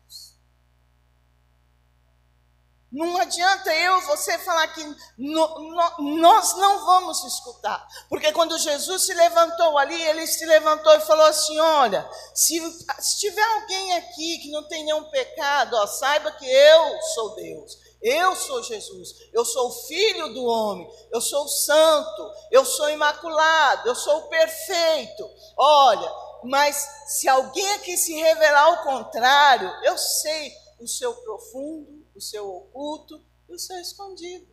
Não 2.93 3.17
adianta 3.19 3.73
eu 3.73 4.01
você 4.03 4.37
falar 4.39 4.67
que 4.69 4.83
no, 4.85 4.97
no, 5.17 6.19
nós 6.19 6.57
não 6.57 6.85
vamos 6.85 7.23
escutar. 7.25 7.87
Porque 8.09 8.33
quando 8.33 8.59
Jesus 8.59 9.03
se 9.03 9.15
levantou 9.15 9.79
ali, 9.79 10.01
ele 10.03 10.27
se 10.27 10.45
levantou 10.45 10.93
e 10.95 11.01
falou 11.01 11.27
assim: 11.27 11.57
Olha, 11.59 12.09
se, 12.35 12.59
se 12.99 13.19
tiver 13.21 13.43
alguém 13.43 13.97
aqui 13.97 14.39
que 14.39 14.51
não 14.51 14.67
tem 14.67 14.85
nenhum 14.85 15.05
pecado, 15.05 15.77
ó, 15.77 15.87
saiba 15.87 16.33
que 16.33 16.45
eu 16.45 17.03
sou 17.15 17.37
Deus. 17.37 17.79
Eu 18.03 18.35
sou 18.35 18.63
Jesus, 18.63 19.11
eu 19.31 19.45
sou 19.45 19.71
filho 19.87 20.33
do 20.33 20.43
homem, 20.47 20.91
eu 21.13 21.21
sou 21.21 21.45
o 21.45 21.49
santo, 21.49 22.33
eu 22.51 22.65
sou 22.65 22.89
imaculado, 22.89 23.87
eu 23.87 23.95
sou 23.95 24.23
perfeito. 24.23 25.31
Olha, 25.55 26.11
mas 26.43 26.77
se 27.09 27.29
alguém 27.29 27.71
aqui 27.75 27.99
se 27.99 28.15
revelar 28.15 28.73
o 28.73 28.83
contrário, 28.85 29.71
eu 29.85 29.99
sei 29.99 30.51
o 30.81 30.89
seu 30.89 31.13
profundo 31.15 32.00
o 32.21 32.23
seu 32.23 32.47
oculto 32.47 33.25
e 33.49 33.55
o 33.55 33.59
seu 33.59 33.81
escondido. 33.81 34.47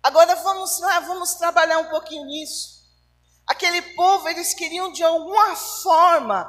Agora 0.00 0.36
vamos 0.36 0.78
lá, 0.78 1.00
vamos 1.00 1.34
trabalhar 1.34 1.78
um 1.78 1.90
pouquinho 1.90 2.24
nisso. 2.26 2.88
Aquele 3.44 3.82
povo, 3.96 4.28
eles 4.28 4.54
queriam 4.54 4.92
de 4.92 5.02
alguma 5.02 5.56
forma 5.56 6.44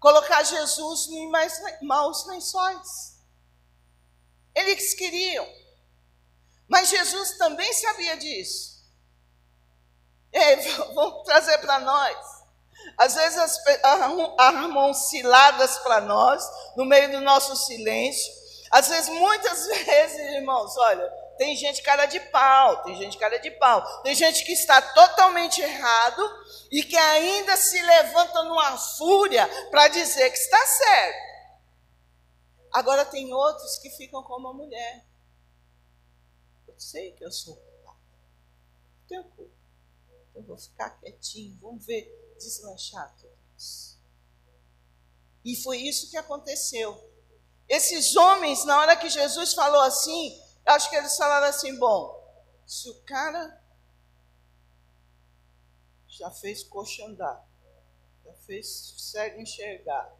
colocar 0.00 0.42
Jesus 0.42 1.06
em 1.06 1.30
mais, 1.30 1.60
maus 1.82 2.26
lençóis. 2.26 3.16
Eles 4.56 4.92
queriam. 4.94 5.46
Mas 6.68 6.88
Jesus 6.88 7.38
também 7.38 7.72
sabia 7.72 8.16
disso. 8.16 8.84
Ei, 10.32 10.56
vamos 10.94 11.22
trazer 11.24 11.58
para 11.58 11.78
nós. 11.78 12.39
Às 13.00 13.14
vezes 13.14 13.38
as, 13.38 13.58
armam 14.36 14.92
ciladas 14.92 15.78
para 15.78 16.02
nós, 16.02 16.46
no 16.76 16.84
meio 16.84 17.10
do 17.10 17.22
nosso 17.22 17.56
silêncio. 17.56 18.30
Às 18.70 18.88
vezes, 18.88 19.08
muitas 19.08 19.66
vezes, 19.86 20.18
irmãos, 20.34 20.76
olha, 20.76 21.10
tem 21.38 21.56
gente 21.56 21.82
cara 21.82 22.04
de 22.04 22.20
pau, 22.20 22.82
tem 22.82 22.94
gente 22.96 23.16
cara 23.16 23.38
de 23.38 23.52
pau, 23.52 24.02
tem 24.02 24.14
gente 24.14 24.44
que 24.44 24.52
está 24.52 24.82
totalmente 24.82 25.62
errado 25.62 26.22
e 26.70 26.82
que 26.82 26.94
ainda 26.94 27.56
se 27.56 27.80
levanta 27.80 28.42
numa 28.42 28.76
fúria 28.76 29.48
para 29.70 29.88
dizer 29.88 30.30
que 30.30 30.36
está 30.36 30.66
certo. 30.66 31.30
Agora 32.70 33.06
tem 33.06 33.32
outros 33.32 33.78
que 33.78 33.88
ficam 33.88 34.22
como 34.22 34.48
a 34.48 34.52
mulher. 34.52 35.06
Eu 36.68 36.78
sei 36.78 37.12
que 37.12 37.24
eu 37.24 37.32
sou 37.32 37.56
culpado. 37.56 37.98
Tenho 39.08 39.24
culpa. 39.24 39.54
Eu 40.34 40.42
vou 40.42 40.58
ficar 40.58 40.90
quietinho, 41.00 41.58
vamos 41.62 41.86
ver 41.86 42.19
deslanchar 42.40 43.14
tudo 43.20 43.36
isso. 43.56 43.98
E 45.44 45.54
foi 45.56 45.78
isso 45.78 46.10
que 46.10 46.16
aconteceu. 46.16 46.98
Esses 47.68 48.16
homens, 48.16 48.64
na 48.64 48.78
hora 48.78 48.96
que 48.96 49.08
Jesus 49.08 49.54
falou 49.54 49.80
assim, 49.82 50.36
acho 50.66 50.90
que 50.90 50.96
eles 50.96 51.16
falaram 51.16 51.46
assim: 51.46 51.78
bom, 51.78 52.18
se 52.66 52.90
o 52.90 53.00
cara 53.02 53.62
já 56.08 56.30
fez 56.30 56.64
coxa 56.64 57.06
andar, 57.06 57.46
já 58.24 58.34
fez 58.34 58.94
cego 58.98 59.40
enxergar, 59.40 60.12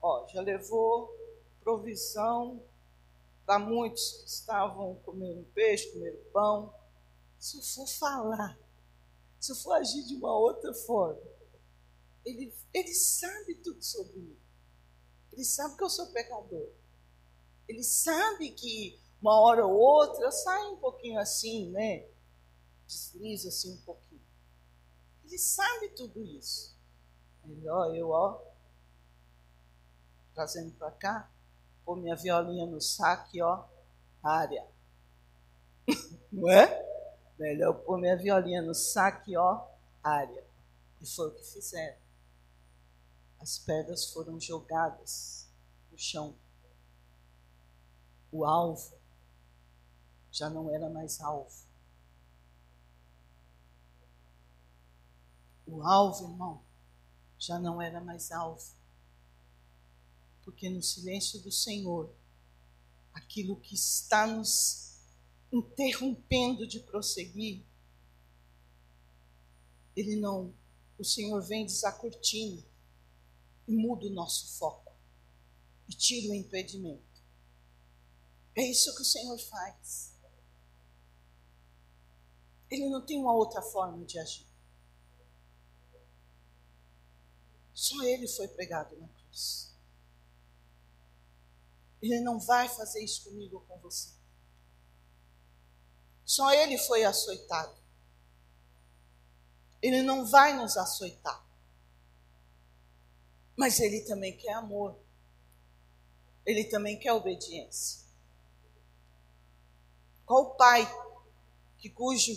ó, 0.00 0.26
já 0.28 0.40
levou 0.40 1.10
provisão 1.60 2.62
para 3.46 3.58
muitos 3.58 4.12
que 4.12 4.28
estavam 4.28 4.94
comendo 4.96 5.44
peixe, 5.54 5.90
comendo 5.92 6.18
pão. 6.32 6.74
Se 7.38 7.56
eu 7.56 7.62
for 7.62 7.88
falar 7.88 8.61
se 9.42 9.50
eu 9.50 9.56
for 9.56 9.72
agir 9.72 10.04
de 10.04 10.14
uma 10.14 10.32
outra 10.32 10.72
forma, 10.72 11.20
ele, 12.24 12.54
ele 12.72 12.94
sabe 12.94 13.56
tudo 13.56 13.82
sobre 13.82 14.16
mim. 14.16 14.38
Ele 15.32 15.44
sabe 15.44 15.76
que 15.76 15.82
eu 15.82 15.90
sou 15.90 16.12
pecador. 16.12 16.70
Ele 17.66 17.82
sabe 17.82 18.52
que 18.52 19.00
uma 19.20 19.40
hora 19.40 19.66
ou 19.66 19.74
outra 19.74 20.24
eu 20.24 20.30
saio 20.30 20.74
um 20.74 20.76
pouquinho 20.76 21.18
assim, 21.18 21.70
né? 21.70 22.06
Deslizo 22.86 23.48
assim 23.48 23.74
um 23.74 23.80
pouquinho. 23.80 24.22
Ele 25.24 25.36
sabe 25.36 25.88
tudo 25.88 26.24
isso. 26.24 26.78
Ele, 27.44 27.68
ó, 27.68 27.86
eu, 27.92 28.10
ó, 28.10 28.40
trazendo 30.34 30.70
para 30.76 30.92
cá, 30.92 31.28
pôr 31.84 31.96
minha 31.96 32.14
violinha 32.14 32.64
no 32.64 32.80
saque, 32.80 33.42
ó, 33.42 33.64
área. 34.22 34.64
Não 36.30 36.48
é? 36.48 36.91
Melhor 37.42 37.74
pôr 37.74 37.98
minha 37.98 38.16
violinha 38.16 38.62
no 38.62 38.72
saque, 38.72 39.36
ó, 39.36 39.66
área. 40.00 40.46
E 41.00 41.06
foi 41.06 41.26
o 41.26 41.34
que 41.34 41.42
fizeram. 41.42 41.98
As 43.40 43.58
pedras 43.58 44.12
foram 44.12 44.38
jogadas 44.38 45.48
no 45.90 45.98
chão. 45.98 46.36
O 48.30 48.44
alvo 48.44 48.96
já 50.30 50.48
não 50.48 50.72
era 50.72 50.88
mais 50.88 51.20
alvo. 51.20 51.66
O 55.66 55.82
alvo, 55.82 56.30
irmão, 56.30 56.62
já 57.40 57.58
não 57.58 57.82
era 57.82 58.00
mais 58.00 58.30
alvo. 58.30 58.72
Porque 60.44 60.70
no 60.70 60.80
silêncio 60.80 61.40
do 61.40 61.50
Senhor, 61.50 62.08
aquilo 63.12 63.56
que 63.56 63.74
está 63.74 64.28
nos 64.28 64.91
interrompendo 65.52 66.66
de 66.66 66.80
prosseguir, 66.80 67.62
ele 69.94 70.16
não, 70.16 70.54
o 70.98 71.04
Senhor 71.04 71.42
vem 71.42 71.66
desacortina 71.66 72.64
e 73.68 73.72
muda 73.72 74.06
o 74.06 74.10
nosso 74.10 74.58
foco 74.58 74.92
e 75.88 75.92
tira 75.92 76.32
o 76.32 76.34
impedimento. 76.34 77.22
É 78.56 78.62
isso 78.62 78.94
que 78.94 79.02
o 79.02 79.04
Senhor 79.04 79.38
faz. 79.38 80.12
Ele 82.70 82.88
não 82.88 83.04
tem 83.04 83.18
uma 83.18 83.34
outra 83.34 83.60
forma 83.60 84.04
de 84.06 84.18
agir. 84.18 84.46
Só 87.74 88.02
ele 88.04 88.26
foi 88.28 88.48
pregado 88.48 88.96
na 88.96 89.08
cruz. 89.08 89.74
Ele 92.00 92.20
não 92.20 92.38
vai 92.38 92.68
fazer 92.68 93.02
isso 93.04 93.24
comigo 93.24 93.56
ou 93.56 93.62
com 93.62 93.78
você. 93.80 94.21
Só 96.32 96.50
ele 96.50 96.78
foi 96.78 97.04
açoitado. 97.04 97.76
Ele 99.82 100.00
não 100.00 100.24
vai 100.24 100.54
nos 100.54 100.78
açoitar. 100.78 101.44
Mas 103.54 103.78
ele 103.78 104.00
também 104.00 104.34
quer 104.34 104.54
amor. 104.54 104.98
Ele 106.46 106.64
também 106.64 106.98
quer 106.98 107.12
obediência. 107.12 108.06
Qual 110.24 110.54
pai 110.56 110.86
que 111.76 111.90
cujo 111.90 112.32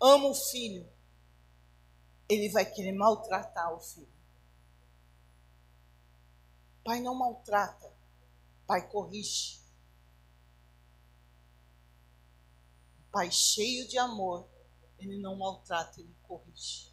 ama 0.00 0.26
o 0.26 0.34
filho, 0.34 0.92
ele 2.28 2.48
vai 2.48 2.66
querer 2.66 2.90
maltratar 2.90 3.72
o 3.72 3.78
filho? 3.78 4.12
Pai 6.84 6.98
não 6.98 7.14
maltrata, 7.14 7.88
pai 8.66 8.88
corrige. 8.88 9.61
Pai 13.12 13.30
cheio 13.30 13.86
de 13.86 13.98
amor, 13.98 14.48
ele 14.98 15.20
não 15.20 15.36
maltrata, 15.36 16.00
ele 16.00 16.16
corrige. 16.22 16.90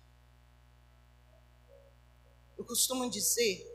Eu 2.57 2.65
costumo 2.65 3.09
dizer, 3.09 3.65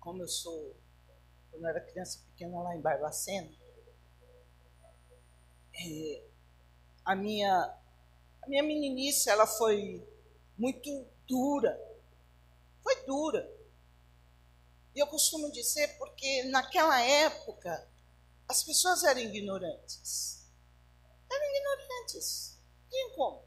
como 0.00 0.22
eu 0.22 0.28
sou, 0.28 0.74
quando 1.50 1.64
eu 1.64 1.68
era 1.68 1.80
criança 1.80 2.20
pequena 2.30 2.58
lá 2.62 2.74
em 2.74 2.80
Barbacena, 2.80 3.54
é, 5.74 6.26
a 7.04 7.14
minha 7.14 7.78
a 8.42 8.48
minha 8.48 8.62
meninice 8.62 9.28
ela 9.28 9.46
foi 9.46 10.02
muito 10.56 11.06
dura, 11.26 11.78
foi 12.82 13.04
dura. 13.04 13.46
E 14.94 15.00
eu 15.00 15.06
costumo 15.08 15.52
dizer 15.52 15.98
porque 15.98 16.44
naquela 16.44 16.98
época 17.02 17.86
as 18.48 18.62
pessoas 18.62 19.04
eram 19.04 19.20
ignorantes. 19.20 20.35
Eram 21.30 21.54
ignorantes. 21.54 22.58
Tinha 22.90 23.14
como. 23.14 23.44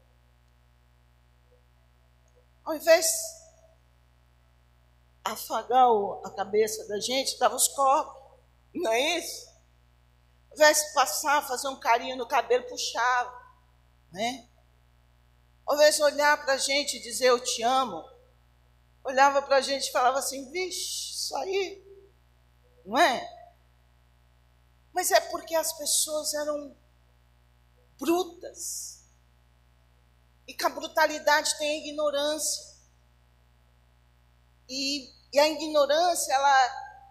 Ao 2.64 2.74
invés 2.74 3.06
de 3.06 3.40
afagar 5.24 5.88
a 6.24 6.30
cabeça 6.30 6.86
da 6.86 7.00
gente, 7.00 7.38
dava 7.38 7.56
os 7.56 7.68
copos. 7.68 8.38
Não 8.74 8.92
é 8.92 9.18
isso? 9.18 9.48
Ao 10.50 10.56
invés 10.56 10.78
de 10.78 10.94
passar, 10.94 11.46
fazer 11.46 11.68
um 11.68 11.80
carinho 11.80 12.16
no 12.16 12.26
cabelo, 12.26 12.68
puxava. 12.68 13.40
Né? 14.12 14.48
Ao 15.66 15.74
invés 15.74 15.96
de 15.96 16.02
olhar 16.02 16.42
para 16.44 16.54
a 16.54 16.58
gente 16.58 16.96
e 16.96 17.00
dizer 17.00 17.26
eu 17.26 17.40
te 17.40 17.62
amo, 17.62 18.04
olhava 19.04 19.40
para 19.42 19.56
a 19.56 19.60
gente 19.60 19.88
e 19.88 19.92
falava 19.92 20.18
assim, 20.18 20.50
vixe, 20.50 21.12
isso 21.14 21.36
aí, 21.36 21.84
não 22.84 22.98
é? 22.98 23.40
Mas 24.92 25.10
é 25.10 25.20
porque 25.20 25.54
as 25.54 25.72
pessoas 25.72 26.34
eram 26.34 26.76
brutas. 28.00 29.04
E 30.48 30.54
com 30.54 30.66
a 30.66 30.70
brutalidade 30.70 31.56
tem 31.58 31.70
a 31.70 31.86
ignorância. 31.86 32.70
E, 34.68 35.12
e 35.32 35.38
a 35.38 35.48
ignorância, 35.48 36.32
ela, 36.32 37.06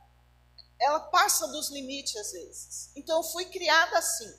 ela 0.79 0.99
passa 0.99 1.47
dos 1.47 1.69
limites 1.69 2.15
às 2.15 2.31
vezes. 2.31 2.91
Então 2.95 3.17
eu 3.17 3.23
fui 3.23 3.45
criada 3.45 3.99
assim. 3.99 4.33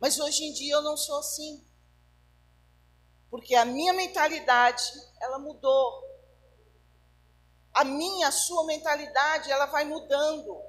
Mas 0.00 0.18
hoje 0.18 0.44
em 0.44 0.52
dia 0.52 0.74
eu 0.74 0.82
não 0.82 0.96
sou 0.96 1.18
assim. 1.18 1.64
Porque 3.30 3.54
a 3.54 3.64
minha 3.64 3.92
mentalidade, 3.92 4.82
ela 5.20 5.38
mudou 5.38 6.02
a 7.74 7.82
minha, 7.82 8.28
a 8.28 8.32
sua 8.32 8.64
mentalidade, 8.64 9.50
ela 9.50 9.66
vai 9.66 9.84
mudando. 9.84 10.62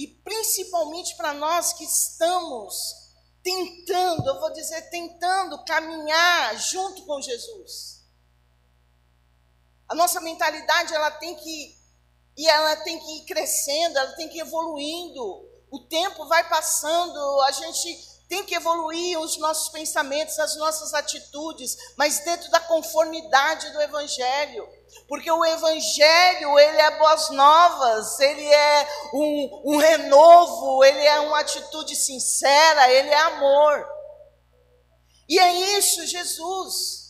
E 0.00 0.06
principalmente 0.06 1.14
para 1.14 1.34
nós 1.34 1.74
que 1.74 1.84
estamos 1.84 2.74
tentando, 3.42 4.26
eu 4.30 4.40
vou 4.40 4.50
dizer, 4.50 4.80
tentando 4.88 5.62
caminhar 5.66 6.56
junto 6.56 7.04
com 7.04 7.20
Jesus. 7.20 8.02
A 9.86 9.94
nossa 9.94 10.18
mentalidade, 10.22 10.94
ela 10.94 11.10
tem 11.10 11.34
que 11.36 11.78
e 12.34 12.48
ela 12.48 12.76
tem 12.76 12.98
que 12.98 13.18
ir 13.18 13.26
crescendo, 13.26 13.98
ela 13.98 14.12
tem 14.12 14.26
que 14.30 14.38
ir 14.38 14.40
evoluindo. 14.40 15.22
O 15.70 15.80
tempo 15.80 16.26
vai 16.28 16.48
passando, 16.48 17.42
a 17.42 17.50
gente 17.50 18.08
tem 18.26 18.42
que 18.46 18.54
evoluir 18.54 19.20
os 19.20 19.36
nossos 19.36 19.68
pensamentos, 19.68 20.38
as 20.38 20.56
nossas 20.56 20.94
atitudes, 20.94 21.76
mas 21.98 22.20
dentro 22.20 22.50
da 22.50 22.60
conformidade 22.60 23.70
do 23.72 23.82
evangelho. 23.82 24.66
Porque 25.08 25.30
o 25.30 25.44
Evangelho, 25.44 26.58
ele 26.58 26.80
é 26.80 26.98
boas 26.98 27.30
novas, 27.30 28.20
ele 28.20 28.46
é 28.46 28.88
um, 29.12 29.62
um 29.64 29.76
renovo, 29.76 30.84
ele 30.84 31.04
é 31.04 31.20
uma 31.20 31.40
atitude 31.40 31.96
sincera, 31.96 32.90
ele 32.92 33.08
é 33.08 33.20
amor. 33.20 33.88
E 35.28 35.38
é 35.38 35.52
isso, 35.78 36.06
Jesus. 36.06 37.00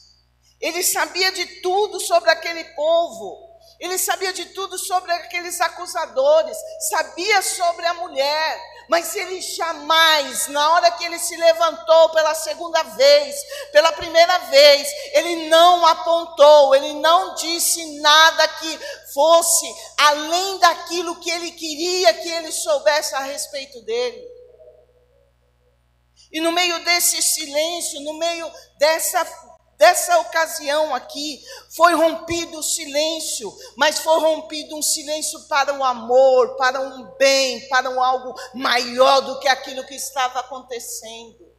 Ele 0.60 0.82
sabia 0.82 1.32
de 1.32 1.46
tudo 1.62 1.98
sobre 2.00 2.30
aquele 2.30 2.64
povo. 2.74 3.50
Ele 3.80 3.96
sabia 3.96 4.32
de 4.32 4.44
tudo 4.46 4.76
sobre 4.78 5.10
aqueles 5.10 5.58
acusadores, 5.58 6.56
sabia 6.90 7.40
sobre 7.40 7.86
a 7.86 7.94
mulher, 7.94 8.60
mas 8.90 9.14
ele 9.14 9.40
jamais, 9.40 10.48
na 10.48 10.72
hora 10.72 10.90
que 10.90 11.04
ele 11.04 11.18
se 11.20 11.36
levantou 11.36 12.08
pela 12.10 12.34
segunda 12.34 12.82
vez, 12.82 13.36
pela 13.70 13.92
primeira 13.92 14.36
vez, 14.50 14.88
ele 15.12 15.48
não 15.48 15.86
apontou, 15.86 16.74
ele 16.74 16.94
não 16.94 17.36
disse 17.36 18.00
nada 18.00 18.48
que 18.48 18.80
fosse 19.14 19.72
além 19.96 20.58
daquilo 20.58 21.20
que 21.20 21.30
ele 21.30 21.52
queria 21.52 22.14
que 22.14 22.28
ele 22.30 22.50
soubesse 22.50 23.14
a 23.14 23.20
respeito 23.20 23.80
dele. 23.82 24.26
E 26.32 26.40
no 26.40 26.50
meio 26.50 26.84
desse 26.84 27.22
silêncio, 27.22 28.00
no 28.00 28.14
meio 28.14 28.50
dessa 28.76 29.24
Dessa 29.80 30.18
ocasião 30.18 30.94
aqui, 30.94 31.42
foi 31.74 31.94
rompido 31.94 32.58
o 32.58 32.62
silêncio, 32.62 33.50
mas 33.78 33.98
foi 34.00 34.20
rompido 34.20 34.76
um 34.76 34.82
silêncio 34.82 35.40
para 35.48 35.72
o 35.72 35.82
amor, 35.82 36.54
para 36.56 36.78
um 36.82 37.16
bem, 37.16 37.66
para 37.70 37.88
um 37.88 37.98
algo 37.98 38.38
maior 38.52 39.22
do 39.22 39.40
que 39.40 39.48
aquilo 39.48 39.86
que 39.86 39.94
estava 39.94 40.40
acontecendo. 40.40 41.50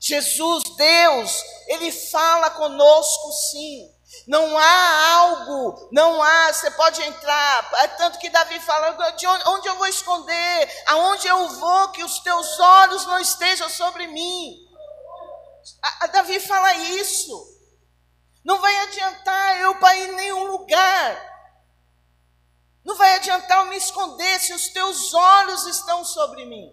Jesus, 0.00 0.64
Deus, 0.74 1.44
Ele 1.66 1.92
fala 1.92 2.48
conosco 2.48 3.30
sim. 3.50 3.86
Não 4.26 4.56
há 4.56 5.12
algo, 5.16 5.88
não 5.92 6.22
há, 6.22 6.50
você 6.50 6.70
pode 6.70 7.02
entrar. 7.02 7.70
É 7.82 7.88
tanto 7.88 8.18
que 8.18 8.30
Davi 8.30 8.58
fala: 8.58 9.10
de 9.10 9.26
onde, 9.26 9.48
onde 9.50 9.68
eu 9.68 9.76
vou 9.76 9.86
esconder? 9.86 10.82
Aonde 10.86 11.28
eu 11.28 11.46
vou 11.46 11.90
que 11.90 12.02
os 12.02 12.20
teus 12.20 12.58
olhos 12.58 13.04
não 13.04 13.18
estejam 13.18 13.68
sobre 13.68 14.06
mim? 14.06 14.69
A, 15.82 16.04
a 16.04 16.06
Davi 16.08 16.40
fala 16.40 16.74
isso. 16.74 17.58
Não 18.44 18.60
vai 18.60 18.76
adiantar 18.78 19.60
eu 19.60 19.78
para 19.78 19.96
ir 19.96 20.08
em 20.10 20.16
nenhum 20.16 20.44
lugar. 20.44 21.30
Não 22.84 22.96
vai 22.96 23.16
adiantar 23.16 23.58
eu 23.58 23.66
me 23.66 23.76
esconder 23.76 24.40
se 24.40 24.52
os 24.54 24.68
teus 24.68 25.12
olhos 25.12 25.66
estão 25.66 26.04
sobre 26.04 26.46
mim. 26.46 26.72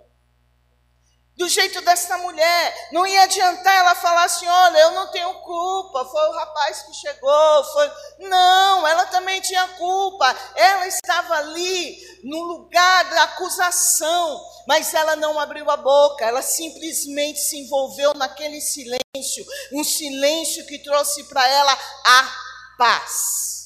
Do 1.37 1.47
jeito 1.47 1.79
dessa 1.81 2.17
mulher. 2.17 2.89
Não 2.91 3.05
ia 3.05 3.23
adiantar 3.23 3.75
ela 3.75 3.95
falar 3.95 4.23
assim: 4.23 4.47
olha, 4.47 4.77
eu 4.79 4.91
não 4.91 5.07
tenho 5.11 5.33
culpa, 5.41 6.05
foi 6.05 6.29
o 6.29 6.33
rapaz 6.33 6.81
que 6.81 6.93
chegou. 6.93 7.63
Foi... 7.65 7.91
Não, 8.19 8.87
ela 8.87 9.05
também 9.05 9.39
tinha 9.39 9.67
culpa. 9.69 10.35
Ela 10.55 10.87
estava 10.87 11.35
ali 11.35 11.97
no 12.23 12.41
lugar 12.41 13.05
da 13.05 13.23
acusação, 13.23 14.41
mas 14.67 14.93
ela 14.93 15.15
não 15.15 15.39
abriu 15.39 15.69
a 15.69 15.77
boca, 15.77 16.25
ela 16.25 16.41
simplesmente 16.41 17.39
se 17.39 17.57
envolveu 17.57 18.13
naquele 18.15 18.59
silêncio 18.59 18.97
um 19.71 19.83
silêncio 19.83 20.65
que 20.67 20.79
trouxe 20.79 21.23
para 21.23 21.47
ela 21.47 21.73
a 22.05 22.31
paz. 22.77 23.56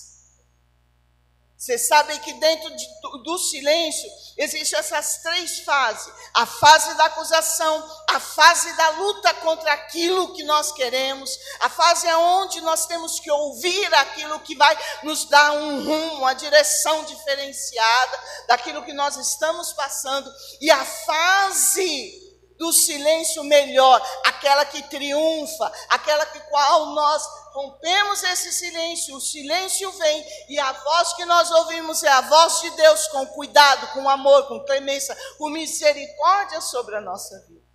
Vocês 1.61 1.87
sabem 1.87 2.17
que 2.17 2.33
dentro 2.33 2.75
de, 2.75 2.87
do, 3.23 3.37
silêncio 3.37 4.09
existem 4.35 4.79
essas 4.79 5.17
três 5.17 5.59
fases: 5.59 6.11
a 6.33 6.43
fase 6.43 6.91
da 6.95 7.05
acusação, 7.05 7.87
a 8.09 8.19
fase 8.19 8.75
da 8.75 8.89
luta 8.89 9.31
contra 9.35 9.71
aquilo 9.71 10.33
que 10.33 10.41
nós 10.41 10.71
queremos, 10.71 11.29
a 11.59 11.69
fase 11.69 12.11
onde 12.13 12.61
nós 12.61 12.87
temos 12.87 13.19
que 13.19 13.29
ouvir 13.29 13.93
aquilo 13.93 14.39
que 14.39 14.55
vai 14.55 14.75
nos 15.03 15.25
dar 15.25 15.51
um 15.51 15.85
rumo, 15.85 16.15
uma 16.15 16.33
direção 16.33 17.03
diferenciada 17.03 18.19
daquilo 18.47 18.81
que 18.81 18.93
nós 18.93 19.15
estamos 19.17 19.71
passando, 19.71 20.33
e 20.59 20.71
a 20.71 20.83
fase 20.83 22.20
do 22.61 22.71
silêncio 22.71 23.43
melhor, 23.43 23.99
aquela 24.23 24.63
que 24.63 24.83
triunfa, 24.83 25.65
aquela 25.89 26.27
que 26.27 26.39
qual 26.41 26.93
nós 26.93 27.25
rompemos 27.53 28.21
esse 28.21 28.53
silêncio, 28.53 29.15
o 29.15 29.19
silêncio 29.19 29.91
vem 29.93 30.23
e 30.47 30.59
a 30.59 30.71
voz 30.71 31.13
que 31.13 31.25
nós 31.25 31.49
ouvimos 31.49 32.03
é 32.03 32.07
a 32.07 32.21
voz 32.21 32.61
de 32.61 32.69
Deus 32.75 33.07
com 33.07 33.25
cuidado, 33.25 33.91
com 33.93 34.07
amor, 34.07 34.47
com 34.47 34.63
clemência, 34.63 35.17
com 35.39 35.49
misericórdia 35.49 36.61
sobre 36.61 36.95
a 36.95 37.01
nossa 37.01 37.39
vida. 37.47 37.65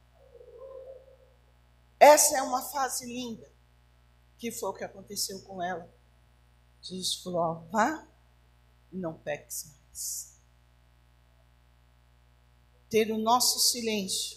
Essa 1.99 2.39
é 2.39 2.43
uma 2.43 2.62
fase 2.62 3.07
linda, 3.07 3.51
que 4.39 4.53
foi 4.53 4.68
o 4.68 4.74
que 4.74 4.84
aconteceu 4.84 5.43
com 5.43 5.61
ela. 5.61 5.93
Jesus 6.80 7.16
falou: 7.24 7.66
vá 7.72 8.07
e 8.93 8.97
não 8.97 9.14
peques 9.14 9.64
mais. 9.64 10.39
Ter 12.89 13.11
o 13.11 13.18
nosso 13.18 13.59
silêncio 13.59 14.36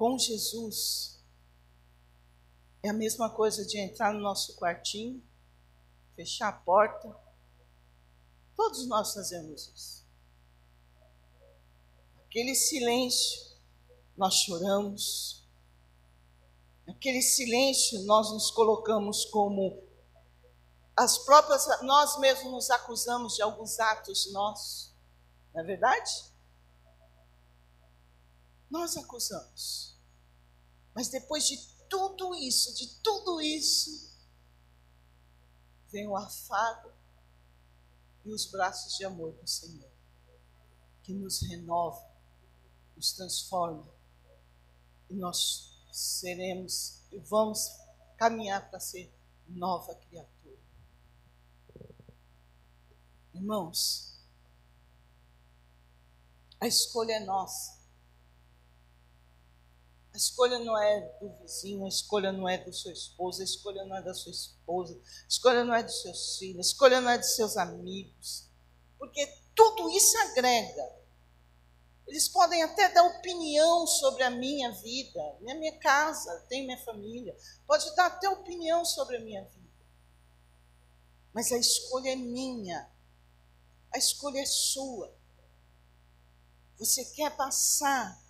com 0.00 0.18
Jesus 0.18 1.22
é 2.82 2.88
a 2.88 2.94
mesma 2.94 3.28
coisa 3.28 3.66
de 3.66 3.78
entrar 3.78 4.14
no 4.14 4.20
nosso 4.20 4.56
quartinho, 4.56 5.22
fechar 6.16 6.48
a 6.48 6.52
porta. 6.52 7.14
Todos 8.56 8.88
nós 8.88 9.12
fazemos 9.12 9.68
isso. 9.68 10.06
Aquele 12.24 12.54
silêncio, 12.54 13.58
nós 14.16 14.36
choramos. 14.36 15.46
Aquele 16.88 17.20
silêncio, 17.20 18.00
nós 18.04 18.32
nos 18.32 18.50
colocamos 18.50 19.26
como 19.26 19.82
as 20.96 21.18
próprias, 21.18 21.66
nós 21.82 22.18
mesmos 22.18 22.50
nos 22.50 22.70
acusamos 22.70 23.34
de 23.36 23.42
alguns 23.42 23.78
atos 23.78 24.32
nossos. 24.32 24.94
Não 25.52 25.60
é 25.60 25.64
verdade? 25.64 26.24
Nós 28.70 28.96
acusamos. 28.96 29.98
Mas 30.94 31.08
depois 31.08 31.46
de 31.46 31.56
tudo 31.88 32.34
isso, 32.36 32.74
de 32.74 32.86
tudo 33.02 33.40
isso, 33.40 34.16
vem 35.90 36.06
o 36.06 36.16
afago 36.16 36.92
e 38.24 38.32
os 38.32 38.46
braços 38.46 38.96
de 38.96 39.04
amor 39.04 39.32
do 39.32 39.46
Senhor, 39.46 39.90
que 41.02 41.12
nos 41.12 41.40
renova, 41.42 42.08
nos 42.94 43.12
transforma, 43.12 43.92
e 45.08 45.14
nós 45.14 45.84
seremos 45.90 47.02
e 47.10 47.18
vamos 47.18 47.68
caminhar 48.16 48.70
para 48.70 48.78
ser 48.78 49.12
nova 49.48 49.94
criatura. 49.96 50.60
Irmãos, 53.34 54.20
a 56.60 56.66
escolha 56.66 57.14
é 57.14 57.20
nossa. 57.20 57.79
A 60.12 60.16
escolha 60.16 60.58
não 60.58 60.76
é 60.76 61.00
do 61.20 61.28
vizinho, 61.40 61.84
a 61.84 61.88
escolha 61.88 62.32
não 62.32 62.48
é 62.48 62.58
do 62.58 62.72
seu 62.72 62.92
esposo, 62.92 63.40
a 63.40 63.44
escolha 63.44 63.84
não 63.84 63.96
é 63.96 64.02
da 64.02 64.12
sua 64.12 64.32
esposa, 64.32 64.94
a 64.94 65.28
escolha 65.28 65.64
não 65.64 65.74
é 65.74 65.82
dos 65.82 66.02
seus 66.02 66.36
filhos, 66.36 66.58
a 66.58 66.68
escolha 66.68 67.00
não 67.00 67.10
é 67.10 67.18
dos 67.18 67.34
seus 67.36 67.56
amigos. 67.56 68.48
Porque 68.98 69.26
tudo 69.54 69.88
isso 69.90 70.18
agrega. 70.18 71.00
Eles 72.06 72.28
podem 72.28 72.60
até 72.64 72.88
dar 72.88 73.04
opinião 73.04 73.86
sobre 73.86 74.24
a 74.24 74.30
minha 74.30 74.72
vida, 74.72 75.36
minha, 75.40 75.54
minha 75.54 75.78
casa, 75.78 76.44
tem 76.48 76.66
minha 76.66 76.78
família. 76.84 77.36
Pode 77.68 77.94
dar 77.94 78.06
até 78.06 78.28
opinião 78.28 78.84
sobre 78.84 79.16
a 79.16 79.20
minha 79.20 79.44
vida. 79.44 79.60
Mas 81.32 81.52
a 81.52 81.56
escolha 81.56 82.10
é 82.10 82.16
minha. 82.16 82.90
A 83.94 83.98
escolha 83.98 84.40
é 84.40 84.46
sua. 84.46 85.14
Você 86.78 87.04
quer 87.04 87.36
passar 87.36 88.20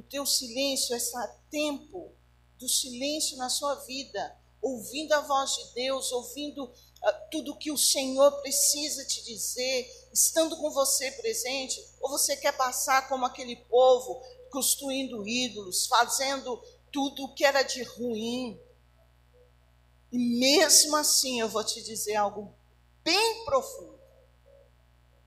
o 0.00 0.02
teu 0.02 0.24
silêncio, 0.24 0.96
esse 0.96 1.14
tempo 1.50 2.10
do 2.58 2.68
silêncio 2.68 3.36
na 3.36 3.50
sua 3.50 3.74
vida, 3.86 4.36
ouvindo 4.60 5.12
a 5.12 5.20
voz 5.20 5.54
de 5.54 5.74
Deus, 5.74 6.10
ouvindo 6.10 6.64
uh, 6.64 7.30
tudo 7.30 7.56
que 7.56 7.70
o 7.70 7.76
Senhor 7.76 8.32
precisa 8.40 9.04
te 9.04 9.22
dizer, 9.22 10.08
estando 10.12 10.56
com 10.56 10.70
você 10.70 11.10
presente, 11.12 11.84
ou 12.00 12.10
você 12.10 12.36
quer 12.36 12.56
passar 12.56 13.08
como 13.08 13.26
aquele 13.26 13.56
povo, 13.56 14.22
construindo 14.50 15.26
ídolos, 15.26 15.86
fazendo 15.86 16.62
tudo 16.90 17.24
o 17.24 17.34
que 17.34 17.44
era 17.44 17.62
de 17.62 17.82
ruim. 17.82 18.58
E 20.10 20.18
mesmo 20.18 20.96
assim, 20.96 21.40
eu 21.40 21.48
vou 21.48 21.62
te 21.62 21.82
dizer 21.82 22.16
algo 22.16 22.54
bem 23.04 23.44
profundo. 23.44 24.00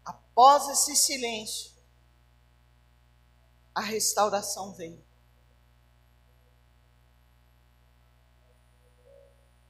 Após 0.04 0.68
esse 0.70 0.96
silêncio, 0.96 1.73
a 3.74 3.82
restauração 3.82 4.74
vem. 4.74 5.04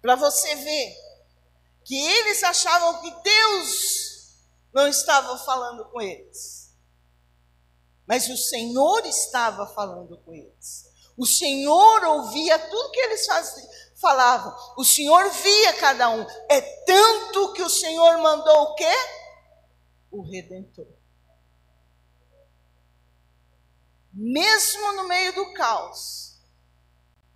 Para 0.02 0.16
você 0.16 0.56
ver 0.56 0.98
que 1.86 1.96
eles 1.96 2.44
achavam 2.44 3.02
que 3.02 3.12
Deus 3.24 4.38
não 4.74 4.88
estava 4.88 5.38
falando 5.38 5.86
com 5.86 6.02
eles. 6.02 6.74
Mas 8.06 8.28
o 8.28 8.36
Senhor 8.36 9.06
estava 9.06 9.66
falando 9.68 10.18
com 10.20 10.34
eles. 10.34 10.92
O 11.16 11.26
Senhor 11.26 12.04
ouvia 12.06 12.58
tudo 12.58 12.92
que 12.92 13.00
eles 13.00 13.26
faziam, 13.26 13.70
falavam. 13.96 14.54
O 14.76 14.84
Senhor 14.84 15.30
via 15.30 15.74
cada 15.74 16.10
um. 16.10 16.26
É 16.50 16.60
tanto 16.86 17.54
que 17.54 17.62
o 17.62 17.70
Senhor 17.70 18.18
mandou 18.18 18.64
o 18.64 18.76
quê? 18.76 18.94
O 20.12 20.22
Redentor. 20.22 20.88
Mesmo 24.14 24.94
no 24.94 25.08
meio 25.08 25.34
do 25.34 25.54
caos, 25.54 26.38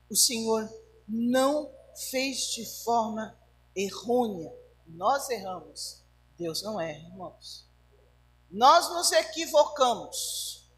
o 0.09 0.15
Senhor 0.15 0.69
não 1.07 1.73
fez 2.11 2.51
de 2.53 2.65
forma 2.83 3.37
errônea. 3.75 4.53
Nós 4.85 5.29
erramos, 5.29 6.03
Deus 6.37 6.61
não 6.61 6.79
erra, 6.79 6.99
irmãos. 6.99 7.67
Nós 8.49 8.89
nos 8.89 9.11
equivocamos, 9.11 10.69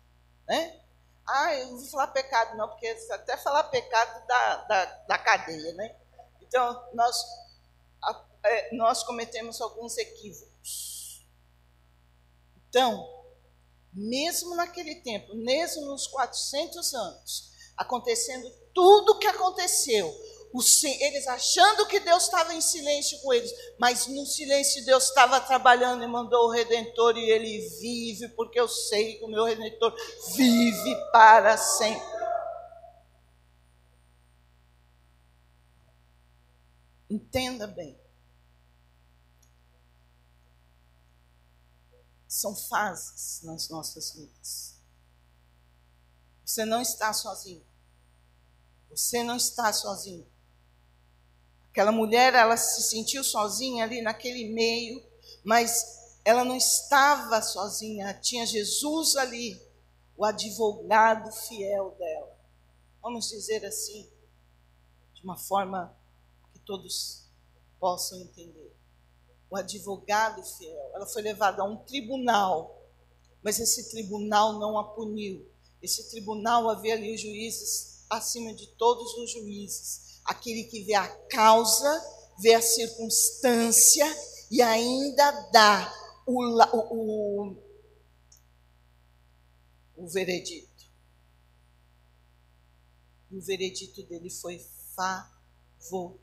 né? 0.48 0.80
Ah, 1.28 1.54
eu 1.54 1.68
não 1.68 1.78
vou 1.78 1.88
falar 1.90 2.08
pecado 2.08 2.58
não, 2.58 2.68
porque 2.68 2.88
até 3.12 3.38
falar 3.38 3.66
pecado 3.66 4.26
da, 4.26 4.56
da, 4.64 4.86
da 4.86 5.18
cadeia, 5.20 5.74
né? 5.74 5.96
Então, 6.42 6.90
nós, 6.94 7.24
é, 8.44 8.76
nós 8.76 9.04
cometemos 9.04 9.62
alguns 9.62 9.96
equívocos. 9.98 11.24
Então, 12.68 13.19
mesmo 13.94 14.56
naquele 14.56 14.96
tempo, 14.96 15.36
mesmo 15.36 15.86
nos 15.86 16.08
400 16.08 16.94
anos, 16.94 17.52
acontecendo 17.76 18.50
tudo 18.74 19.14
o 19.14 19.20
que 19.20 19.28
aconteceu, 19.28 20.14
eles 21.00 21.28
achando 21.28 21.86
que 21.86 22.00
Deus 22.00 22.24
estava 22.24 22.54
em 22.54 22.62
silêncio 22.62 23.20
com 23.22 23.32
eles, 23.32 23.52
mas 23.80 24.08
no 24.08 24.26
silêncio 24.26 24.84
Deus 24.84 25.06
estava 25.06 25.40
trabalhando 25.40 26.04
e 26.04 26.08
mandou 26.08 26.48
o 26.48 26.52
Redentor 26.52 27.18
e 27.18 27.30
ele 27.30 27.60
vive, 27.80 28.30
porque 28.30 28.60
eu 28.60 28.68
sei 28.68 29.16
que 29.16 29.26
o 29.26 29.28
meu 29.28 29.44
Redentor 29.44 29.96
vive 30.36 30.96
para 31.12 31.56
sempre. 31.56 32.20
Entenda 37.10 37.66
bem. 37.68 38.00
São 42.30 42.56
fases 42.56 43.42
nas 43.42 43.70
nossas 43.70 44.14
vidas. 44.14 44.76
Você 46.46 46.64
não 46.64 46.80
está 46.80 47.12
sozinho. 47.12 47.66
Você 48.92 49.24
não 49.24 49.36
está 49.36 49.74
sozinho. 49.74 50.28
Aquela 51.72 51.92
mulher, 51.92 52.36
ela 52.36 52.56
se 52.56 52.84
sentiu 52.84 53.24
sozinha 53.24 53.84
ali 53.84 54.02
naquele 54.02 54.54
meio, 54.54 55.04
mas 55.44 56.20
ela 56.24 56.46
não 56.46 56.56
estava 56.56 57.42
sozinha. 57.42 58.14
Tinha 58.14 58.46
Jesus 58.46 59.16
ali, 59.16 59.60
o 60.16 60.24
advogado 60.24 61.32
fiel 61.32 61.96
dela. 61.98 62.38
vamos 63.02 63.30
dizer 63.30 63.66
assim, 63.66 64.08
de 65.14 65.24
uma 65.24 65.38
forma 65.38 65.98
que 66.54 66.60
todos 66.60 67.28
possam 67.80 68.20
entender. 68.22 68.79
O 69.50 69.58
advogado 69.58 70.44
fiel, 70.44 70.92
ela 70.94 71.08
foi 71.08 71.22
levada 71.22 71.62
a 71.62 71.66
um 71.66 71.78
tribunal, 71.78 72.88
mas 73.44 73.60
esse 73.60 73.90
tribunal 73.90 74.60
não 74.60 74.78
a 74.78 74.84
puniu. 74.84 75.50
Esse 75.82 76.10
tribunal 76.10 76.70
havia 76.70 76.94
ali 76.94 77.16
os 77.16 77.22
juízes 77.22 78.06
acima 78.10 78.54
de 78.54 78.68
todos 78.76 79.14
os 79.16 79.32
juízes, 79.32 80.20
aquele 80.26 80.64
que 80.66 80.84
vê 80.84 80.94
a 80.96 81.08
causa, 81.28 81.90
vê 82.40 82.54
a 82.54 82.62
circunstância 82.62 84.06
e 84.52 84.62
ainda 84.62 85.32
dá 85.52 85.94
o, 86.26 86.44
o, 86.44 87.56
o, 87.56 87.58
o 89.98 90.08
veredito. 90.08 90.70
E 93.32 93.38
o 93.38 93.42
veredito 93.42 94.04
dele 94.04 94.30
foi 94.30 94.60
favorável. 94.96 96.20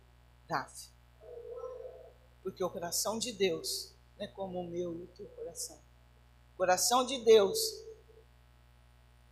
Porque 2.47 2.63
o 2.63 2.71
coração 2.71 3.19
de 3.19 3.33
Deus 3.33 3.93
não 4.17 4.25
é 4.25 4.29
como 4.29 4.61
o 4.61 4.71
meu 4.71 4.97
e 4.97 5.03
o 5.03 5.09
teu 5.09 5.27
coração. 5.31 5.77
O 6.55 6.57
coração 6.57 7.05
de 7.05 7.19
Deus, 7.25 7.59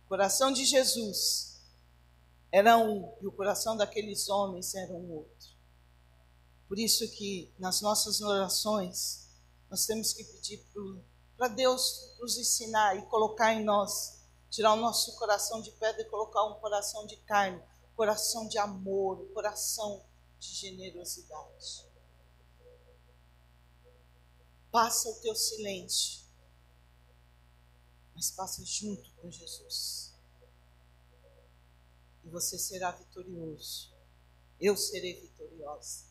o 0.03 0.09
coração 0.09 0.51
de 0.51 0.65
Jesus, 0.65 1.61
era 2.51 2.77
um, 2.77 3.15
e 3.21 3.25
o 3.25 3.31
coração 3.31 3.77
daqueles 3.77 4.27
homens 4.27 4.75
era 4.75 4.91
um 4.91 5.13
outro. 5.13 5.47
Por 6.67 6.77
isso 6.77 7.09
que 7.11 7.53
nas 7.57 7.79
nossas 7.79 8.19
orações, 8.19 9.29
nós 9.69 9.85
temos 9.85 10.11
que 10.11 10.25
pedir 10.25 10.61
para 11.37 11.47
Deus 11.47 12.17
nos 12.19 12.37
ensinar 12.37 12.97
e 12.97 13.05
colocar 13.05 13.53
em 13.53 13.63
nós, 13.63 14.25
tirar 14.49 14.73
o 14.73 14.81
nosso 14.81 15.15
coração 15.15 15.61
de 15.61 15.71
pedra 15.71 16.01
e 16.01 16.09
colocar 16.09 16.43
um 16.43 16.59
coração 16.59 17.07
de 17.07 17.15
carne, 17.15 17.63
coração 17.95 18.45
de 18.49 18.57
amor, 18.57 19.25
coração 19.33 20.03
de 20.37 20.49
generosidade. 20.49 21.94
Passa 24.75 25.07
o 25.07 25.15
teu 25.21 25.33
silêncio, 25.33 26.19
mas 28.13 28.29
passa 28.31 28.61
junto 28.65 29.09
com 29.11 29.31
Jesus. 29.31 30.13
E 32.25 32.29
você 32.29 32.59
será 32.59 32.91
vitorioso. 32.91 33.95
Eu 34.59 34.75
serei 34.75 35.21
vitoriosa. 35.21 36.03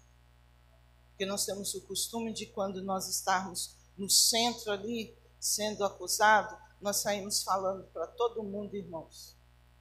Porque 1.11 1.27
nós 1.27 1.45
temos 1.45 1.75
o 1.75 1.83
costume 1.83 2.33
de 2.33 2.47
quando 2.47 2.83
nós 2.83 3.07
estarmos 3.07 3.77
no 3.99 4.09
centro 4.09 4.73
ali, 4.73 5.15
sendo 5.39 5.85
acusado, 5.85 6.57
nós 6.81 7.03
saímos 7.03 7.43
falando 7.43 7.85
para 7.89 8.07
todo 8.07 8.43
mundo, 8.43 8.75
irmãos. 8.75 9.37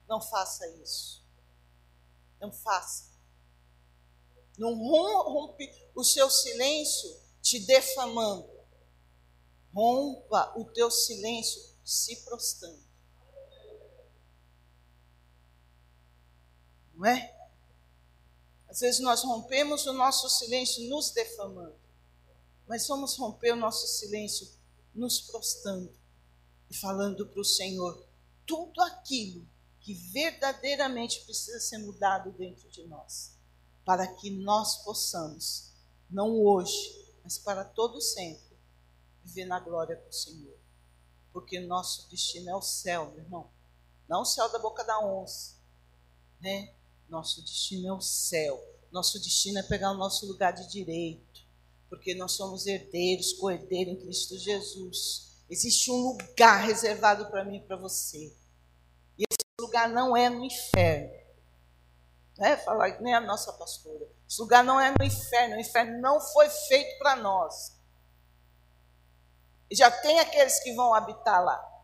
Não 0.06 0.20
faça 0.20 0.68
isso. 0.82 1.24
Não 2.38 2.52
faça. 2.52 3.14
Não 4.58 4.74
rompe 4.74 5.72
o 5.94 6.04
seu 6.04 6.28
silêncio 6.28 7.18
te 7.40 7.60
defamando. 7.60 8.53
Rompa 9.74 10.52
o 10.56 10.64
teu 10.66 10.90
silêncio 10.90 11.60
se 11.84 12.24
prostrando. 12.24 12.84
Não 16.94 17.04
é? 17.06 17.34
Às 18.68 18.80
vezes 18.80 19.00
nós 19.00 19.22
rompemos 19.22 19.86
o 19.86 19.92
nosso 19.92 20.28
silêncio 20.28 20.88
nos 20.88 21.10
defamando, 21.10 21.78
mas 22.66 22.86
vamos 22.86 23.16
romper 23.16 23.52
o 23.52 23.56
nosso 23.56 23.86
silêncio 23.86 24.48
nos 24.94 25.20
prostrando 25.20 25.92
e 26.70 26.74
falando 26.74 27.26
para 27.26 27.40
o 27.40 27.44
Senhor 27.44 28.06
tudo 28.46 28.80
aquilo 28.82 29.46
que 29.80 29.94
verdadeiramente 29.94 31.20
precisa 31.24 31.60
ser 31.60 31.78
mudado 31.78 32.32
dentro 32.32 32.68
de 32.70 32.84
nós, 32.86 33.36
para 33.84 34.06
que 34.06 34.30
nós 34.30 34.82
possamos, 34.82 35.72
não 36.08 36.42
hoje, 36.42 37.14
mas 37.22 37.38
para 37.38 37.64
todo 37.64 38.00
sempre, 38.00 38.53
viver 39.24 39.46
na 39.46 39.58
glória 39.58 39.96
do 39.96 40.12
Senhor. 40.12 40.56
Porque 41.32 41.58
nosso 41.58 42.08
destino 42.08 42.50
é 42.50 42.54
o 42.54 42.62
céu, 42.62 43.10
meu 43.10 43.24
irmão. 43.24 43.50
Não 44.08 44.22
o 44.22 44.24
céu 44.24 44.48
da 44.50 44.58
boca 44.58 44.84
da 44.84 45.00
onça, 45.00 45.56
né? 46.40 46.72
Nosso 47.08 47.42
destino 47.42 47.88
é 47.88 47.92
o 47.92 48.00
céu. 48.00 48.62
Nosso 48.92 49.18
destino 49.20 49.58
é 49.58 49.62
pegar 49.62 49.90
o 49.90 49.96
nosso 49.96 50.26
lugar 50.26 50.52
de 50.52 50.68
direito, 50.70 51.42
porque 51.88 52.14
nós 52.14 52.32
somos 52.32 52.66
herdeiros, 52.66 53.32
co-herdeiros 53.32 53.94
em 53.94 53.96
Cristo 53.96 54.38
Jesus. 54.38 55.42
Existe 55.50 55.90
um 55.90 55.96
lugar 55.96 56.64
reservado 56.64 57.26
para 57.26 57.44
mim 57.44 57.56
e 57.56 57.60
para 57.62 57.76
você. 57.76 58.32
E 59.18 59.24
esse 59.28 59.60
lugar 59.60 59.88
não 59.88 60.16
é 60.16 60.28
no 60.28 60.44
inferno. 60.44 61.12
Né? 62.38 62.56
Falar 62.58 63.00
nem 63.00 63.14
a 63.14 63.20
nossa 63.20 63.52
pastora. 63.52 64.06
Esse 64.28 64.40
lugar 64.40 64.64
não 64.64 64.80
é 64.80 64.92
no 64.96 65.04
inferno. 65.04 65.56
O 65.56 65.60
inferno 65.60 66.00
não 66.00 66.20
foi 66.20 66.48
feito 66.48 66.98
para 66.98 67.16
nós. 67.16 67.73
Já 69.74 69.90
tem 69.90 70.20
aqueles 70.20 70.62
que 70.62 70.74
vão 70.74 70.94
habitar 70.94 71.44
lá. 71.44 71.74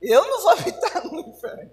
Eu 0.00 0.26
não 0.26 0.42
vou 0.42 0.50
habitar 0.50 1.04
no 1.04 1.20
inferno. 1.20 1.72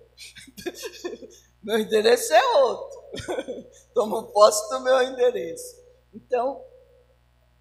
Meu 1.64 1.80
endereço 1.80 2.34
é 2.34 2.58
outro. 2.58 3.00
Tomo 3.94 4.32
posse 4.32 4.70
do 4.70 4.80
meu 4.80 5.02
endereço. 5.02 5.76
Então, 6.14 6.64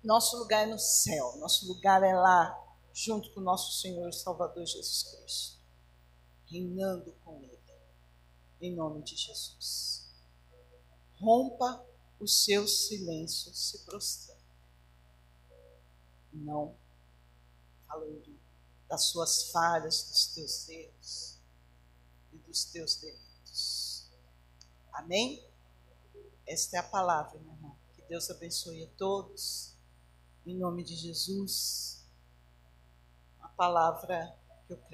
nosso 0.04 0.38
lugar 0.38 0.68
é 0.68 0.70
no 0.70 0.78
céu. 0.78 1.36
Nosso 1.38 1.66
lugar 1.66 2.02
é 2.02 2.14
lá, 2.14 2.56
junto 2.92 3.32
com 3.32 3.40
nosso 3.40 3.80
Senhor 3.80 4.08
e 4.08 4.12
Salvador 4.12 4.64
Jesus 4.64 5.02
Cristo. 5.02 5.58
Reinando 6.46 7.12
com 7.24 7.42
Ele. 7.42 7.58
Em 8.60 8.74
nome 8.74 9.02
de 9.02 9.16
Jesus. 9.16 10.14
Rompa 11.20 11.84
o 12.20 12.26
seu 12.26 12.68
silêncio 12.68 13.52
se 13.52 13.84
prostrando. 13.84 14.38
Não 16.32 16.76
falando 17.88 18.38
das 18.88 19.04
suas 19.04 19.50
falhas, 19.50 20.04
dos 20.04 20.26
teus 20.34 20.68
erros 20.68 21.38
e 22.32 22.38
dos 22.38 22.66
teus 22.66 22.96
delitos. 22.96 24.10
Amém? 24.92 25.44
Esta 26.46 26.76
é 26.76 26.80
a 26.80 26.82
palavra, 26.82 27.38
meu 27.40 27.52
irmão. 27.52 27.76
Que 27.94 28.02
Deus 28.02 28.30
abençoe 28.30 28.84
a 28.84 28.90
todos. 28.96 29.76
Em 30.46 30.56
nome 30.56 30.82
de 30.82 30.94
Jesus. 30.96 32.06
A 33.40 33.48
palavra 33.48 34.34
que 34.66 34.72
eu 34.72 34.78
creio. 34.78 34.88